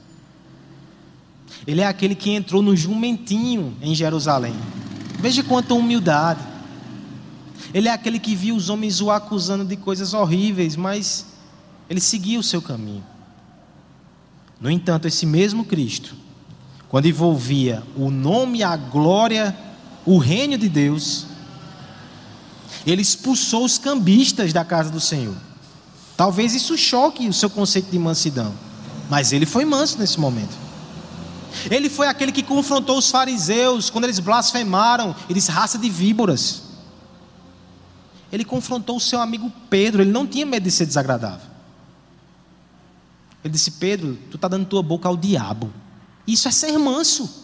Ele 1.65 1.81
é 1.81 1.87
aquele 1.87 2.15
que 2.15 2.29
entrou 2.31 2.61
no 2.61 2.75
jumentinho 2.75 3.75
em 3.81 3.95
Jerusalém. 3.95 4.55
Veja 5.19 5.43
quanta 5.43 5.73
humildade. 5.73 6.41
Ele 7.73 7.87
é 7.87 7.91
aquele 7.91 8.19
que 8.19 8.35
viu 8.35 8.55
os 8.55 8.69
homens 8.69 9.01
o 9.01 9.09
acusando 9.09 9.65
de 9.65 9.77
coisas 9.77 10.13
horríveis, 10.13 10.75
mas 10.75 11.25
ele 11.89 11.99
seguia 11.99 12.39
o 12.39 12.43
seu 12.43 12.61
caminho. 12.61 13.03
No 14.59 14.69
entanto, 14.69 15.07
esse 15.07 15.25
mesmo 15.25 15.65
Cristo, 15.65 16.15
quando 16.89 17.07
envolvia 17.07 17.83
o 17.95 18.11
nome 18.11 18.61
a 18.61 18.75
glória, 18.75 19.55
o 20.05 20.17
reino 20.17 20.57
de 20.57 20.69
Deus, 20.69 21.25
ele 22.85 23.01
expulsou 23.01 23.65
os 23.65 23.77
cambistas 23.77 24.51
da 24.51 24.63
casa 24.63 24.89
do 24.89 24.99
Senhor. 24.99 25.35
Talvez 26.15 26.53
isso 26.53 26.77
choque 26.77 27.27
o 27.27 27.33
seu 27.33 27.49
conceito 27.49 27.89
de 27.89 27.97
mansidão, 27.97 28.53
mas 29.09 29.31
ele 29.31 29.45
foi 29.45 29.65
manso 29.65 29.97
nesse 29.97 30.19
momento. 30.19 30.62
Ele 31.69 31.89
foi 31.89 32.07
aquele 32.07 32.31
que 32.31 32.43
confrontou 32.43 32.97
os 32.97 33.09
fariseus 33.09 33.89
quando 33.89 34.05
eles 34.05 34.19
blasfemaram 34.19 35.15
e 35.29 35.33
disse: 35.33 35.51
raça 35.51 35.77
de 35.77 35.89
víboras. 35.89 36.63
Ele 38.31 38.43
confrontou 38.43 38.97
o 38.97 38.99
seu 38.99 39.21
amigo 39.21 39.51
Pedro, 39.69 40.01
ele 40.01 40.11
não 40.11 40.25
tinha 40.25 40.45
medo 40.45 40.63
de 40.63 40.71
ser 40.71 40.85
desagradável. 40.85 41.51
Ele 43.43 43.53
disse: 43.53 43.71
Pedro, 43.71 44.17
tu 44.31 44.35
está 44.35 44.47
dando 44.47 44.65
tua 44.65 44.81
boca 44.81 45.07
ao 45.07 45.15
diabo. 45.15 45.71
Isso 46.25 46.47
é 46.47 46.51
ser 46.51 46.77
manso. 46.77 47.43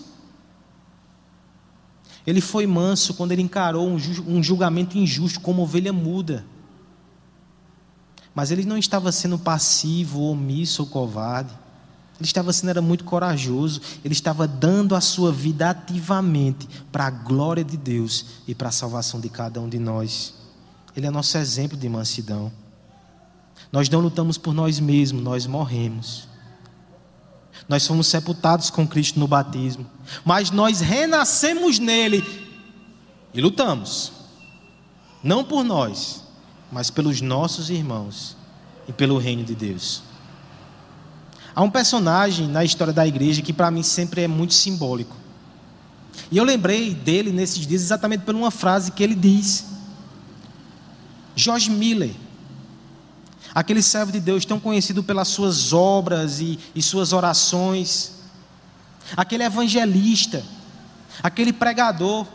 Ele 2.26 2.42
foi 2.42 2.66
manso 2.68 3.14
quando 3.14 3.32
ele 3.32 3.42
encarou 3.42 3.88
um 3.88 4.44
julgamento 4.44 4.98
injusto 4.98 5.40
como 5.40 5.64
ovelha 5.64 5.92
muda. 5.92 6.46
Mas 8.34 8.52
ele 8.52 8.66
não 8.66 8.78
estava 8.78 9.12
sendo 9.12 9.38
passivo, 9.38 10.22
omisso 10.22 10.84
ou 10.84 10.88
covarde. 10.88 11.54
Ele 12.20 12.28
estava 12.28 12.52
sendo 12.52 12.70
era 12.70 12.82
muito 12.82 13.06
corajoso, 13.06 13.80
ele 14.04 14.14
estava 14.14 14.46
dando 14.46 14.94
a 14.94 15.00
sua 15.00 15.32
vida 15.32 15.70
ativamente 15.70 16.68
para 16.92 17.08
a 17.08 17.10
glória 17.10 17.64
de 17.64 17.78
Deus 17.78 18.26
e 18.46 18.54
para 18.54 18.68
a 18.68 18.74
salvação 18.74 19.22
de 19.22 19.30
cada 19.30 19.62
um 19.62 19.70
de 19.70 19.80
nós. 19.80 20.34
Ele 20.96 21.08
é 21.08 21.10
nosso 21.10 21.38
exemplo 21.38 21.78
de 21.78 21.88
mansidão. 21.88 22.52
Nós 23.72 23.88
não 23.88 24.02
lutamos 24.02 24.38
por 24.38 24.54
nós 24.54 24.82
mesmos, 24.82 25.24
nós 25.24 25.46
morremos. 25.46 26.28
Nós 27.70 27.88
fomos 27.88 28.08
sepultados 28.08 28.70
com 28.70 28.86
Cristo 28.86 29.18
no 29.18 29.28
batismo, 29.28 29.86
mas 30.26 30.52
nós 30.52 30.82
renascemos 30.82 31.80
nele 31.80 32.24
e 33.34 33.40
lutamos. 33.40 34.12
Não 35.24 35.44
por 35.44 35.64
nós, 35.64 36.24
mas 36.70 36.90
pelos 36.90 37.22
nossos 37.22 37.70
irmãos 37.70 38.36
e 38.88 38.92
pelo 38.92 39.18
reino 39.18 39.44
de 39.44 39.56
Deus. 39.56 40.09
Há 41.60 41.62
um 41.62 41.70
personagem 41.70 42.48
na 42.48 42.64
história 42.64 42.94
da 42.94 43.06
igreja 43.06 43.42
que 43.42 43.52
para 43.52 43.70
mim 43.70 43.84
sempre 43.84 44.22
é 44.22 44.30
muito 44.30 44.54
simbólico. 44.54 45.14
E 46.32 46.38
eu 46.38 46.46
lembrei 46.46 46.94
dele 46.94 47.34
nesses 47.34 47.68
dias 47.68 47.82
exatamente 47.82 48.22
por 48.22 48.34
uma 48.34 48.50
frase 48.50 48.94
que 48.94 49.04
ele 49.04 49.14
diz. 49.14 49.66
George 51.36 51.70
Miller, 51.70 52.16
aquele 53.54 53.82
servo 53.82 54.10
de 54.10 54.22
Deus 54.22 54.46
tão 54.46 54.58
conhecido 54.58 55.04
pelas 55.04 55.28
suas 55.28 55.74
obras 55.74 56.40
e, 56.40 56.58
e 56.74 56.82
suas 56.82 57.12
orações, 57.12 58.14
aquele 59.18 59.44
evangelista, 59.44 60.42
aquele 61.22 61.52
pregador 61.52 62.26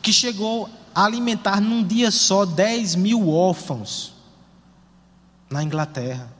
que 0.00 0.12
chegou 0.12 0.70
a 0.94 1.06
alimentar 1.06 1.60
num 1.60 1.82
dia 1.82 2.12
só 2.12 2.46
10 2.46 2.94
mil 2.94 3.30
órfãos 3.30 4.12
na 5.50 5.60
Inglaterra. 5.60 6.38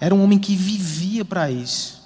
Era 0.00 0.14
um 0.14 0.22
homem 0.22 0.38
que 0.38 0.54
vivia 0.54 1.24
para 1.24 1.50
isso. 1.50 1.98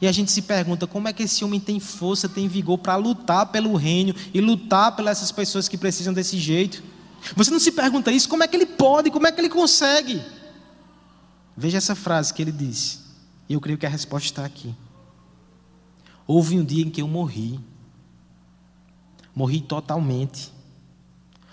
E 0.00 0.08
a 0.08 0.12
gente 0.12 0.30
se 0.32 0.42
pergunta 0.42 0.86
como 0.86 1.08
é 1.08 1.12
que 1.12 1.24
esse 1.24 1.44
homem 1.44 1.60
tem 1.60 1.78
força, 1.78 2.28
tem 2.28 2.48
vigor 2.48 2.78
para 2.78 2.96
lutar 2.96 3.46
pelo 3.46 3.76
reino 3.76 4.14
e 4.32 4.40
lutar 4.40 4.96
pelas 4.96 5.18
essas 5.18 5.30
pessoas 5.30 5.68
que 5.68 5.76
precisam 5.76 6.14
desse 6.14 6.38
jeito. 6.38 6.82
Você 7.36 7.50
não 7.50 7.58
se 7.58 7.72
pergunta 7.72 8.10
isso? 8.10 8.28
Como 8.28 8.42
é 8.42 8.48
que 8.48 8.56
ele 8.56 8.66
pode? 8.66 9.10
Como 9.10 9.26
é 9.26 9.32
que 9.32 9.40
ele 9.40 9.50
consegue? 9.50 10.22
Veja 11.54 11.76
essa 11.76 11.94
frase 11.94 12.32
que 12.32 12.40
ele 12.40 12.52
disse. 12.52 13.00
E 13.46 13.52
eu 13.52 13.60
creio 13.60 13.76
que 13.76 13.84
a 13.84 13.90
resposta 13.90 14.26
está 14.26 14.44
aqui. 14.44 14.74
Houve 16.26 16.58
um 16.58 16.64
dia 16.64 16.84
em 16.84 16.90
que 16.90 17.02
eu 17.02 17.08
morri. 17.08 17.60
Morri 19.34 19.60
totalmente. 19.60 20.50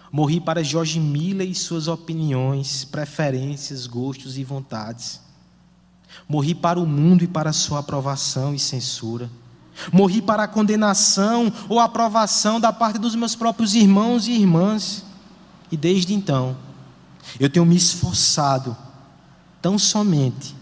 Morri 0.10 0.40
para 0.40 0.64
Jorge 0.64 1.00
Miller 1.00 1.50
e 1.50 1.54
suas 1.54 1.90
opiniões, 1.90 2.86
preferências, 2.86 3.86
gostos 3.88 4.38
e 4.38 4.44
vontades. 4.44 5.27
Morri 6.28 6.54
para 6.54 6.80
o 6.80 6.86
mundo 6.86 7.24
e 7.24 7.28
para 7.28 7.50
a 7.50 7.54
sua 7.54 7.80
aprovação 7.80 8.54
e 8.54 8.60
censura. 8.60 9.30
Morri 9.92 10.22
para 10.22 10.44
a 10.44 10.48
condenação 10.48 11.52
ou 11.70 11.80
aprovação 11.80 12.60
da 12.60 12.74
parte 12.74 12.98
dos 12.98 13.16
meus 13.16 13.36
próprios 13.36 13.76
irmãos 13.76 14.28
e 14.28 14.32
irmãs. 14.32 15.06
E 15.72 15.78
desde 15.78 16.14
então, 16.14 16.58
eu 17.40 17.50
tenho 17.50 17.66
me 17.66 17.76
esforçado 17.76 18.76
tão 19.62 19.78
somente 19.78 20.56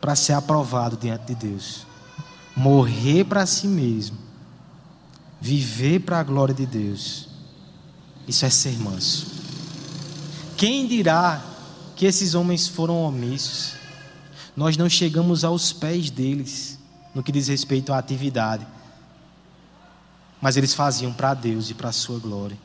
para 0.00 0.14
ser 0.14 0.34
aprovado 0.34 0.96
diante 0.96 1.26
de 1.26 1.34
Deus. 1.34 1.86
Morrer 2.54 3.24
para 3.24 3.46
si 3.46 3.66
mesmo. 3.66 4.18
Viver 5.40 6.00
para 6.00 6.20
a 6.20 6.22
glória 6.22 6.54
de 6.54 6.66
Deus. 6.66 7.28
Isso 8.28 8.44
é 8.44 8.50
ser 8.50 8.78
manso. 8.78 9.26
Quem 10.56 10.86
dirá 10.86 11.42
que 11.96 12.06
esses 12.06 12.34
homens 12.34 12.68
foram 12.68 13.02
omissos? 13.02 13.81
Nós 14.56 14.76
não 14.76 14.88
chegamos 14.88 15.44
aos 15.44 15.72
pés 15.72 16.10
deles 16.10 16.78
no 17.14 17.22
que 17.22 17.32
diz 17.32 17.48
respeito 17.48 17.92
à 17.92 17.98
atividade. 17.98 18.66
Mas 20.40 20.56
eles 20.56 20.74
faziam 20.74 21.12
para 21.12 21.34
Deus 21.34 21.70
e 21.70 21.74
para 21.74 21.88
a 21.88 21.92
sua 21.92 22.18
glória 22.18 22.58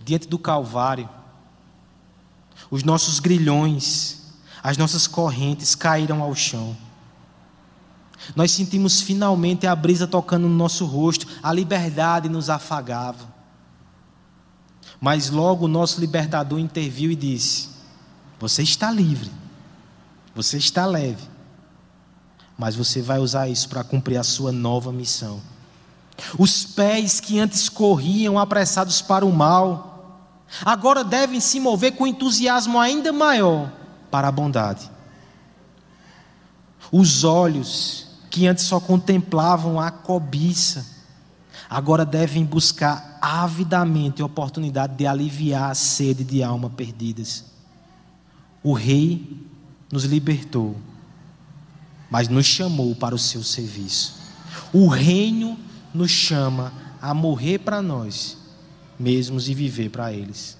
diante 0.00 0.28
do 0.28 0.38
Calvário, 0.38 1.08
os 2.70 2.82
nossos 2.82 3.20
grilhões, 3.20 4.22
as 4.62 4.76
nossas 4.76 5.06
correntes 5.06 5.74
caíram 5.74 6.22
ao 6.22 6.34
chão. 6.34 6.76
Nós 8.36 8.50
sentimos 8.50 9.00
finalmente 9.00 9.66
a 9.66 9.74
brisa 9.74 10.06
tocando 10.06 10.48
no 10.48 10.54
nosso 10.54 10.84
rosto, 10.84 11.26
a 11.42 11.52
liberdade 11.52 12.28
nos 12.28 12.50
afagava. 12.50 13.28
Mas 15.00 15.30
logo 15.30 15.64
o 15.64 15.68
nosso 15.68 15.98
libertador 16.00 16.58
interviu 16.58 17.10
e 17.10 17.16
disse: 17.16 17.68
Você 18.38 18.62
está 18.62 18.90
livre, 18.90 19.30
você 20.42 20.56
está 20.56 20.86
leve, 20.86 21.22
mas 22.56 22.74
você 22.74 23.02
vai 23.02 23.18
usar 23.18 23.48
isso 23.48 23.68
para 23.68 23.84
cumprir 23.84 24.16
a 24.16 24.22
sua 24.22 24.50
nova 24.50 24.90
missão. 24.90 25.40
Os 26.38 26.64
pés 26.64 27.20
que 27.20 27.38
antes 27.38 27.68
corriam 27.68 28.38
apressados 28.38 29.02
para 29.02 29.24
o 29.24 29.32
mal, 29.32 30.38
agora 30.64 31.04
devem 31.04 31.40
se 31.40 31.60
mover 31.60 31.92
com 31.92 32.06
entusiasmo 32.06 32.78
ainda 32.78 33.12
maior 33.12 33.70
para 34.10 34.28
a 34.28 34.32
bondade. 34.32 34.90
Os 36.90 37.22
olhos 37.22 38.08
que 38.30 38.46
antes 38.46 38.64
só 38.64 38.80
contemplavam 38.80 39.78
a 39.78 39.90
cobiça, 39.90 40.86
agora 41.68 42.04
devem 42.04 42.44
buscar 42.44 43.18
avidamente 43.20 44.22
a 44.22 44.26
oportunidade 44.26 44.96
de 44.96 45.06
aliviar 45.06 45.70
a 45.70 45.74
sede 45.74 46.24
de 46.24 46.42
alma 46.42 46.70
perdidas. 46.70 47.44
O 48.62 48.72
Rei 48.72 49.49
nos 49.90 50.04
libertou, 50.04 50.76
mas 52.10 52.28
nos 52.28 52.46
chamou 52.46 52.94
para 52.94 53.14
o 53.14 53.18
seu 53.18 53.42
serviço. 53.42 54.14
O 54.72 54.86
reino 54.88 55.58
nos 55.92 56.10
chama 56.10 56.72
a 57.00 57.12
morrer 57.14 57.58
para 57.58 57.80
nós 57.82 58.36
mesmos 58.98 59.48
e 59.48 59.54
viver 59.54 59.90
para 59.90 60.12
eles. 60.12 60.56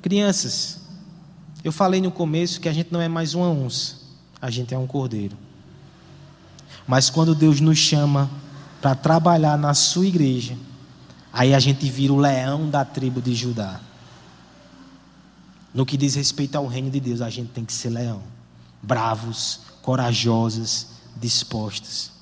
Crianças, 0.00 0.80
eu 1.62 1.72
falei 1.72 2.00
no 2.00 2.10
começo 2.10 2.60
que 2.60 2.68
a 2.68 2.72
gente 2.72 2.92
não 2.92 3.00
é 3.00 3.08
mais 3.08 3.34
uma 3.34 3.48
onça, 3.48 3.96
a 4.40 4.48
gente 4.48 4.72
é 4.72 4.78
um 4.78 4.86
cordeiro. 4.86 5.36
Mas 6.86 7.10
quando 7.10 7.34
Deus 7.34 7.60
nos 7.60 7.78
chama 7.78 8.30
para 8.80 8.94
trabalhar 8.94 9.58
na 9.58 9.74
sua 9.74 10.06
igreja, 10.06 10.56
aí 11.32 11.54
a 11.54 11.58
gente 11.58 11.88
vira 11.90 12.12
o 12.12 12.18
leão 12.18 12.70
da 12.70 12.84
tribo 12.84 13.20
de 13.20 13.34
Judá. 13.34 13.80
No 15.72 15.86
que 15.86 15.96
diz 15.96 16.14
respeito 16.14 16.56
ao 16.56 16.66
reino 16.66 16.90
de 16.90 16.98
Deus, 16.98 17.20
a 17.20 17.30
gente 17.30 17.52
tem 17.52 17.64
que 17.64 17.72
ser 17.72 17.90
leão, 17.90 18.22
bravos, 18.82 19.60
corajosas, 19.82 20.88
dispostas. 21.16 22.12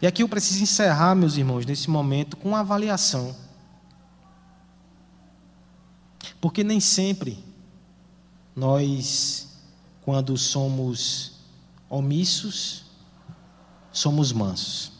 E 0.00 0.06
aqui 0.06 0.22
eu 0.22 0.28
preciso 0.28 0.62
encerrar, 0.62 1.14
meus 1.14 1.36
irmãos, 1.36 1.66
nesse 1.66 1.90
momento 1.90 2.36
com 2.36 2.48
uma 2.50 2.60
avaliação. 2.60 3.34
Porque 6.40 6.64
nem 6.64 6.80
sempre 6.80 7.38
nós, 8.56 9.48
quando 10.02 10.36
somos 10.38 11.32
omissos, 11.88 12.84
somos 13.92 14.32
mansos. 14.32 14.92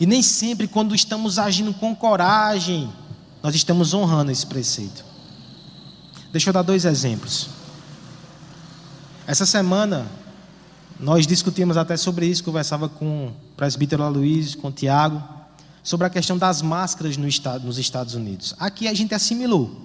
E 0.00 0.06
nem 0.06 0.22
sempre, 0.22 0.66
quando 0.66 0.94
estamos 0.94 1.38
agindo 1.38 1.74
com 1.74 1.94
coragem, 1.94 2.90
nós 3.42 3.54
estamos 3.54 3.92
honrando 3.92 4.32
esse 4.32 4.46
preceito. 4.46 5.04
Deixa 6.36 6.50
eu 6.50 6.52
dar 6.52 6.60
dois 6.60 6.84
exemplos. 6.84 7.48
Essa 9.26 9.46
semana, 9.46 10.06
nós 11.00 11.26
discutimos 11.26 11.78
até 11.78 11.96
sobre 11.96 12.26
isso, 12.26 12.44
conversava 12.44 12.90
com 12.90 13.28
o 13.28 13.32
presbítero 13.56 14.02
Aloysio, 14.02 14.58
com 14.58 14.68
o 14.68 14.70
Tiago, 14.70 15.26
sobre 15.82 16.06
a 16.06 16.10
questão 16.10 16.36
das 16.36 16.60
máscaras 16.60 17.16
no 17.16 17.26
estado, 17.26 17.64
nos 17.64 17.78
Estados 17.78 18.14
Unidos. 18.14 18.54
Aqui 18.58 18.86
a 18.86 18.92
gente 18.92 19.14
assimilou. 19.14 19.80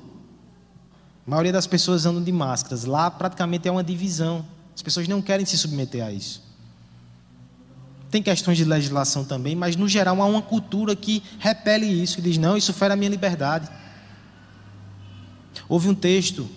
A 1.25 1.29
maioria 1.29 1.53
das 1.53 1.65
pessoas 1.65 2.05
andam 2.05 2.21
de 2.21 2.33
máscaras. 2.33 2.83
Lá 2.83 3.09
praticamente 3.09 3.69
é 3.69 3.71
uma 3.71 3.81
divisão. 3.81 4.45
As 4.75 4.81
pessoas 4.81 5.07
não 5.07 5.21
querem 5.21 5.45
se 5.45 5.57
submeter 5.57 6.05
a 6.05 6.11
isso. 6.11 6.43
Tem 8.09 8.21
questões 8.21 8.57
de 8.57 8.65
legislação 8.65 9.23
também, 9.23 9.55
mas 9.55 9.77
no 9.77 9.87
geral 9.87 10.21
há 10.21 10.25
uma 10.25 10.41
cultura 10.41 10.97
que 10.97 11.23
repele 11.39 11.85
isso, 11.85 12.17
que 12.17 12.21
diz: 12.21 12.37
não, 12.37 12.57
isso 12.57 12.73
fere 12.73 12.91
a 12.91 12.97
minha 12.97 13.09
liberdade. 13.09 13.79
Houve 15.71 15.87
um 15.87 15.95
texto 15.95 16.49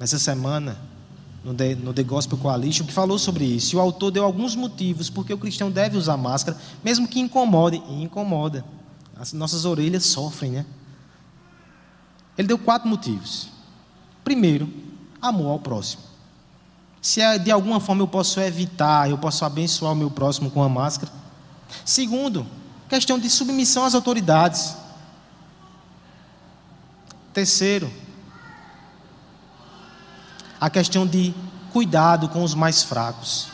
nessa 0.00 0.18
semana 0.18 0.76
no 1.44 1.54
The, 1.54 1.76
no 1.76 1.94
The 1.94 2.02
Gospel 2.02 2.36
Coalition, 2.36 2.84
que 2.84 2.92
falou 2.92 3.16
sobre 3.16 3.44
isso. 3.44 3.76
E 3.76 3.78
o 3.78 3.80
autor 3.80 4.10
deu 4.10 4.24
alguns 4.24 4.56
motivos 4.56 5.08
porque 5.08 5.32
o 5.32 5.38
cristão 5.38 5.70
deve 5.70 5.96
usar 5.96 6.16
máscara, 6.16 6.58
mesmo 6.82 7.06
que 7.06 7.20
incomode. 7.20 7.80
E 7.88 8.02
incomoda. 8.02 8.64
As 9.16 9.32
nossas 9.32 9.64
orelhas 9.64 10.06
sofrem, 10.06 10.50
né? 10.50 10.66
Ele 12.36 12.48
deu 12.48 12.58
quatro 12.58 12.88
motivos. 12.88 13.46
Primeiro, 14.24 14.68
amor 15.20 15.52
ao 15.52 15.60
próximo. 15.60 16.02
Se 17.00 17.20
é, 17.20 17.38
de 17.38 17.52
alguma 17.52 17.78
forma 17.78 18.02
eu 18.02 18.08
posso 18.08 18.40
evitar, 18.40 19.08
eu 19.08 19.18
posso 19.18 19.44
abençoar 19.44 19.92
o 19.92 19.96
meu 19.96 20.10
próximo 20.10 20.50
com 20.50 20.64
a 20.64 20.68
máscara. 20.68 21.12
Segundo, 21.84 22.44
questão 22.88 23.20
de 23.20 23.30
submissão 23.30 23.84
às 23.84 23.94
autoridades. 23.94 24.74
Terceiro, 27.32 28.01
a 30.62 30.70
questão 30.70 31.04
de 31.04 31.34
cuidado 31.72 32.28
com 32.28 32.44
os 32.44 32.54
mais 32.54 32.84
fracos. 32.84 33.48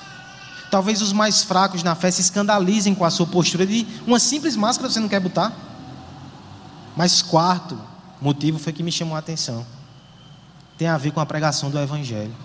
Talvez 0.71 1.01
os 1.01 1.11
mais 1.11 1.43
fracos 1.43 1.83
na 1.83 1.95
fé 1.95 2.11
se 2.11 2.21
escandalizem 2.21 2.95
com 2.95 3.03
a 3.03 3.09
sua 3.09 3.27
postura 3.27 3.67
de 3.67 3.87
uma 4.07 4.19
simples 4.19 4.55
máscara 4.55 4.91
você 4.91 5.01
não 5.01 5.09
quer 5.09 5.19
botar. 5.19 5.51
Mas 6.95 7.23
quarto 7.23 7.81
motivo 8.21 8.59
foi 8.59 8.75
que 8.75 8.83
me 8.83 8.93
chamou 8.93 9.17
a 9.17 9.21
atenção. 9.21 9.65
Tem 10.77 10.87
a 10.87 10.99
ver 10.99 11.13
com 11.13 11.19
a 11.19 11.25
pregação 11.25 11.71
do 11.71 11.79
evangelho. 11.79 12.37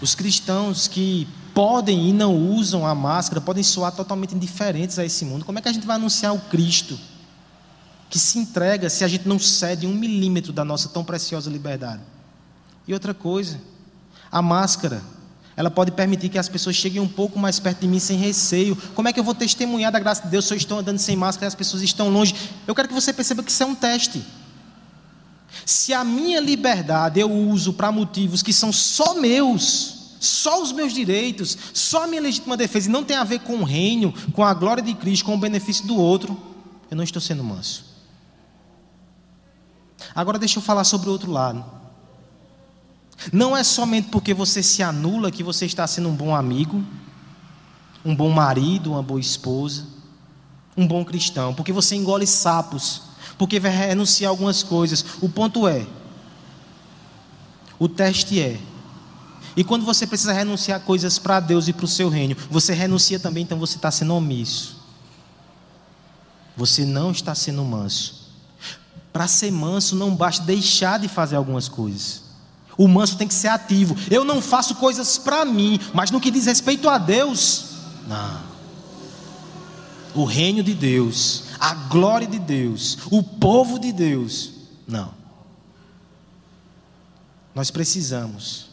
Os 0.00 0.14
cristãos 0.14 0.88
que 0.88 1.28
podem 1.52 2.08
e 2.08 2.12
não 2.14 2.34
usam 2.34 2.86
a 2.86 2.94
máscara 2.94 3.42
podem 3.42 3.62
soar 3.62 3.92
totalmente 3.92 4.34
indiferentes 4.34 4.98
a 4.98 5.04
esse 5.04 5.26
mundo. 5.26 5.44
Como 5.44 5.58
é 5.58 5.60
que 5.62 5.68
a 5.68 5.72
gente 5.72 5.86
vai 5.86 5.96
anunciar 5.96 6.34
o 6.34 6.40
Cristo 6.40 6.98
que 8.08 8.18
se 8.18 8.38
entrega 8.38 8.88
se 8.88 9.04
a 9.04 9.08
gente 9.08 9.28
não 9.28 9.38
cede 9.38 9.86
um 9.86 9.92
milímetro 9.92 10.50
da 10.50 10.64
nossa 10.64 10.88
tão 10.88 11.04
preciosa 11.04 11.50
liberdade? 11.50 12.13
E 12.86 12.92
outra 12.92 13.14
coisa, 13.14 13.60
a 14.30 14.42
máscara, 14.42 15.02
ela 15.56 15.70
pode 15.70 15.92
permitir 15.92 16.28
que 16.28 16.38
as 16.38 16.48
pessoas 16.48 16.76
cheguem 16.76 17.00
um 17.00 17.08
pouco 17.08 17.38
mais 17.38 17.58
perto 17.58 17.80
de 17.80 17.88
mim 17.88 17.98
sem 17.98 18.18
receio. 18.18 18.76
Como 18.94 19.08
é 19.08 19.12
que 19.12 19.20
eu 19.20 19.24
vou 19.24 19.34
testemunhar 19.34 19.92
da 19.92 20.00
graça 20.00 20.22
de 20.22 20.28
Deus 20.28 20.46
se 20.46 20.52
eu 20.52 20.58
estou 20.58 20.78
andando 20.78 20.98
sem 20.98 21.16
máscara 21.16 21.46
e 21.46 21.48
as 21.48 21.54
pessoas 21.54 21.82
estão 21.82 22.08
longe? 22.10 22.34
Eu 22.66 22.74
quero 22.74 22.88
que 22.88 22.94
você 22.94 23.12
perceba 23.12 23.42
que 23.42 23.50
isso 23.50 23.62
é 23.62 23.66
um 23.66 23.74
teste. 23.74 24.24
Se 25.64 25.94
a 25.94 26.02
minha 26.02 26.40
liberdade 26.40 27.20
eu 27.20 27.30
uso 27.30 27.72
para 27.72 27.92
motivos 27.92 28.42
que 28.42 28.52
são 28.52 28.72
só 28.72 29.14
meus, 29.14 30.16
só 30.18 30.60
os 30.60 30.72
meus 30.72 30.92
direitos, 30.92 31.56
só 31.72 32.04
a 32.04 32.06
minha 32.06 32.20
legítima 32.20 32.56
defesa, 32.56 32.88
e 32.88 32.92
não 32.92 33.04
tem 33.04 33.16
a 33.16 33.24
ver 33.24 33.40
com 33.40 33.58
o 33.58 33.64
reino, 33.64 34.12
com 34.32 34.42
a 34.42 34.52
glória 34.52 34.82
de 34.82 34.92
Cristo, 34.94 35.24
com 35.24 35.34
o 35.34 35.38
benefício 35.38 35.86
do 35.86 35.96
outro, 35.96 36.36
eu 36.90 36.96
não 36.96 37.04
estou 37.04 37.22
sendo 37.22 37.44
manso. 37.44 37.84
Agora 40.14 40.38
deixa 40.38 40.58
eu 40.58 40.62
falar 40.62 40.84
sobre 40.84 41.08
o 41.08 41.12
outro 41.12 41.30
lado. 41.30 41.64
Não 43.32 43.56
é 43.56 43.62
somente 43.62 44.08
porque 44.08 44.34
você 44.34 44.62
se 44.62 44.82
anula 44.82 45.30
que 45.30 45.42
você 45.42 45.66
está 45.66 45.86
sendo 45.86 46.08
um 46.08 46.14
bom 46.14 46.34
amigo, 46.34 46.84
um 48.04 48.14
bom 48.14 48.30
marido, 48.30 48.92
uma 48.92 49.02
boa 49.02 49.20
esposa, 49.20 49.86
um 50.76 50.86
bom 50.86 51.04
cristão, 51.04 51.54
porque 51.54 51.72
você 51.72 51.94
engole 51.94 52.26
sapos, 52.26 53.02
porque 53.38 53.60
vai 53.60 53.70
renunciar 53.70 54.30
algumas 54.30 54.62
coisas. 54.62 55.04
O 55.20 55.28
ponto 55.28 55.66
é, 55.66 55.86
o 57.78 57.88
teste 57.88 58.40
é, 58.40 58.60
e 59.56 59.62
quando 59.62 59.84
você 59.84 60.06
precisa 60.06 60.32
renunciar 60.32 60.80
coisas 60.80 61.18
para 61.18 61.38
Deus 61.38 61.68
e 61.68 61.72
para 61.72 61.84
o 61.84 61.88
seu 61.88 62.08
reino, 62.08 62.36
você 62.50 62.74
renuncia 62.74 63.20
também, 63.20 63.44
então 63.44 63.58
você 63.58 63.76
está 63.76 63.90
sendo 63.90 64.14
omisso. 64.14 64.82
Você 66.56 66.84
não 66.84 67.12
está 67.12 67.34
sendo 67.34 67.64
manso. 67.64 68.32
Para 69.12 69.28
ser 69.28 69.52
manso, 69.52 69.94
não 69.94 70.14
basta 70.14 70.44
deixar 70.44 70.98
de 70.98 71.06
fazer 71.06 71.36
algumas 71.36 71.68
coisas. 71.68 72.23
O 72.76 72.88
manso 72.88 73.16
tem 73.16 73.28
que 73.28 73.34
ser 73.34 73.48
ativo. 73.48 73.96
Eu 74.10 74.24
não 74.24 74.40
faço 74.40 74.74
coisas 74.76 75.16
para 75.16 75.44
mim, 75.44 75.78
mas 75.92 76.10
no 76.10 76.20
que 76.20 76.30
diz 76.30 76.46
respeito 76.46 76.88
a 76.88 76.98
Deus, 76.98 77.66
não. 78.06 78.54
O 80.14 80.24
reino 80.24 80.62
de 80.62 80.74
Deus, 80.74 81.44
a 81.58 81.74
glória 81.74 82.26
de 82.26 82.38
Deus, 82.38 82.98
o 83.10 83.22
povo 83.22 83.78
de 83.78 83.92
Deus, 83.92 84.52
não. 84.86 85.12
Nós 87.54 87.70
precisamos 87.70 88.66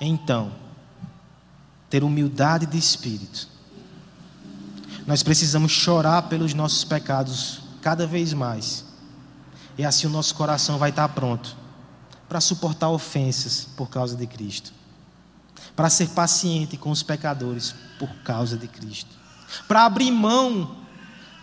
então, 0.00 0.52
ter 1.88 2.02
humildade 2.02 2.66
de 2.66 2.78
espírito. 2.78 3.48
Nós 5.06 5.22
precisamos 5.22 5.70
chorar 5.72 6.22
pelos 6.22 6.54
nossos 6.54 6.84
pecados 6.84 7.60
cada 7.82 8.06
vez 8.06 8.32
mais. 8.32 8.84
E 9.76 9.84
assim 9.84 10.06
o 10.06 10.10
nosso 10.10 10.34
coração 10.34 10.78
vai 10.78 10.90
estar 10.90 11.08
pronto 11.10 11.59
para 12.30 12.40
suportar 12.40 12.88
ofensas 12.88 13.66
por 13.76 13.90
causa 13.90 14.16
de 14.16 14.24
Cristo. 14.24 14.72
Para 15.74 15.90
ser 15.90 16.10
paciente 16.10 16.76
com 16.76 16.92
os 16.92 17.02
pecadores 17.02 17.74
por 17.98 18.08
causa 18.22 18.56
de 18.56 18.68
Cristo. 18.68 19.10
Para 19.66 19.84
abrir 19.84 20.12
mão 20.12 20.76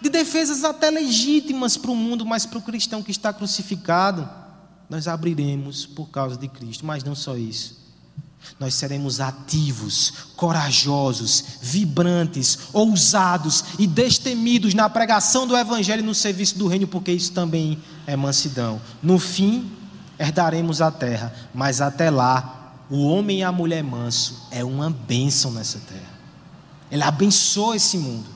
de 0.01 0.09
defesas 0.09 0.63
até 0.63 0.89
legítimas 0.89 1.75
para 1.75 1.91
o 1.91 1.95
mundo, 1.95 2.25
mas 2.25 2.45
para 2.45 2.57
o 2.57 2.61
cristão 2.61 3.03
que 3.03 3.11
está 3.11 3.33
crucificado, 3.33 4.29
nós 4.89 5.09
abriremos 5.09 5.85
por 5.85 6.07
causa 6.07 6.37
de 6.37 6.47
Cristo. 6.47 6.85
Mas 6.85 7.03
não 7.03 7.13
só 7.13 7.35
isso 7.35 7.85
nós 8.59 8.75
seremos 8.75 9.19
ativos, 9.19 10.13
corajosos, 10.35 11.43
vibrantes, 11.61 12.57
ousados 12.71 13.63
e 13.77 13.85
destemidos 13.85 14.73
na 14.73 14.89
pregação 14.89 15.45
do 15.45 15.57
Evangelho 15.57 16.01
e 16.01 16.05
no 16.05 16.15
serviço 16.15 16.57
do 16.57 16.67
Reino, 16.67 16.87
porque 16.87 17.11
isso 17.11 17.33
também 17.33 17.77
é 18.05 18.15
mansidão. 18.15 18.81
No 19.03 19.19
fim, 19.19 19.69
herdaremos 20.19 20.81
a 20.81 20.91
terra, 20.91 21.33
mas 21.53 21.81
até 21.81 22.09
lá, 22.09 22.73
o 22.89 23.07
homem 23.07 23.39
e 23.39 23.43
a 23.43 23.51
mulher 23.51 23.83
manso 23.83 24.47
é 24.51 24.63
uma 24.63 24.89
bênção 24.89 25.51
nessa 25.51 25.79
terra. 25.79 26.17
Ele 26.89 27.03
abençoa 27.03 27.75
esse 27.75 27.97
mundo, 27.97 28.29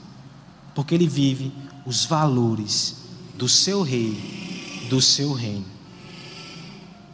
porque 0.75 0.93
ele 0.93 1.07
vive 1.07 1.53
os 1.85 2.05
valores 2.05 2.97
do 3.35 3.47
seu 3.47 3.81
rei, 3.81 4.87
do 4.89 5.01
seu 5.01 5.33
reino. 5.33 5.65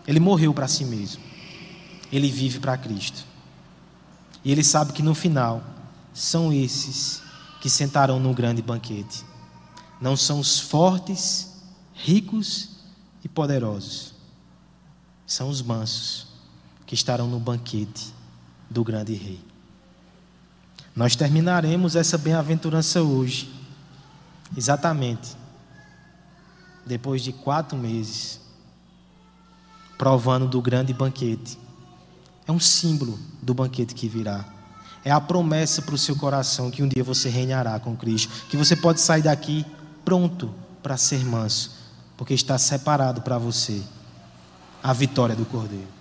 Ele 0.07 0.19
morreu 0.19 0.53
para 0.53 0.67
si 0.67 0.83
mesmo 0.83 1.27
ele 2.11 2.29
vive 2.29 2.59
para 2.59 2.77
Cristo. 2.77 3.25
E 4.43 4.51
ele 4.51 4.63
sabe 4.63 4.93
que 4.93 5.03
no 5.03 5.13
final 5.13 5.63
são 6.13 6.53
esses 6.53 7.21
que 7.61 7.69
sentarão 7.69 8.19
no 8.19 8.33
grande 8.33 8.61
banquete. 8.61 9.25
Não 9.99 10.15
são 10.15 10.39
os 10.39 10.59
fortes, 10.59 11.53
ricos 11.93 12.69
e 13.23 13.27
poderosos. 13.27 14.13
São 15.27 15.49
os 15.49 15.61
mansos 15.61 16.25
que 16.87 16.95
estarão 16.95 17.27
no 17.27 17.39
banquete 17.39 18.11
do 18.67 18.83
grande 18.83 19.13
rei. 19.13 19.39
Nós 20.95 21.15
terminaremos 21.15 21.95
essa 21.95 22.17
bem-aventurança 22.17 23.03
hoje, 23.03 23.53
exatamente 24.57 25.35
depois 26.85 27.21
de 27.21 27.33
quatro 27.33 27.77
meses, 27.77 28.39
provando 29.97 30.47
do 30.47 30.61
grande 30.61 30.93
banquete 30.93 31.59
é 32.47 32.51
um 32.51 32.59
símbolo 32.59 33.19
do 33.41 33.53
banquete 33.53 33.93
que 33.93 34.07
virá. 34.07 34.45
É 35.03 35.11
a 35.11 35.19
promessa 35.19 35.81
para 35.81 35.93
o 35.93 35.97
seu 35.97 36.15
coração 36.15 36.71
que 36.71 36.81
um 36.81 36.87
dia 36.87 37.03
você 37.03 37.29
reinará 37.29 37.77
com 37.79 37.95
Cristo. 37.95 38.31
Que 38.49 38.55
você 38.55 38.75
pode 38.75 39.01
sair 39.01 39.21
daqui 39.21 39.65
pronto 40.05 40.53
para 40.81 40.95
ser 40.95 41.23
manso, 41.25 41.71
porque 42.15 42.33
está 42.33 42.57
separado 42.57 43.21
para 43.21 43.37
você 43.37 43.83
a 44.87 44.93
vitória 44.93 45.35
do 45.35 45.45
Cordeiro. 45.45 45.96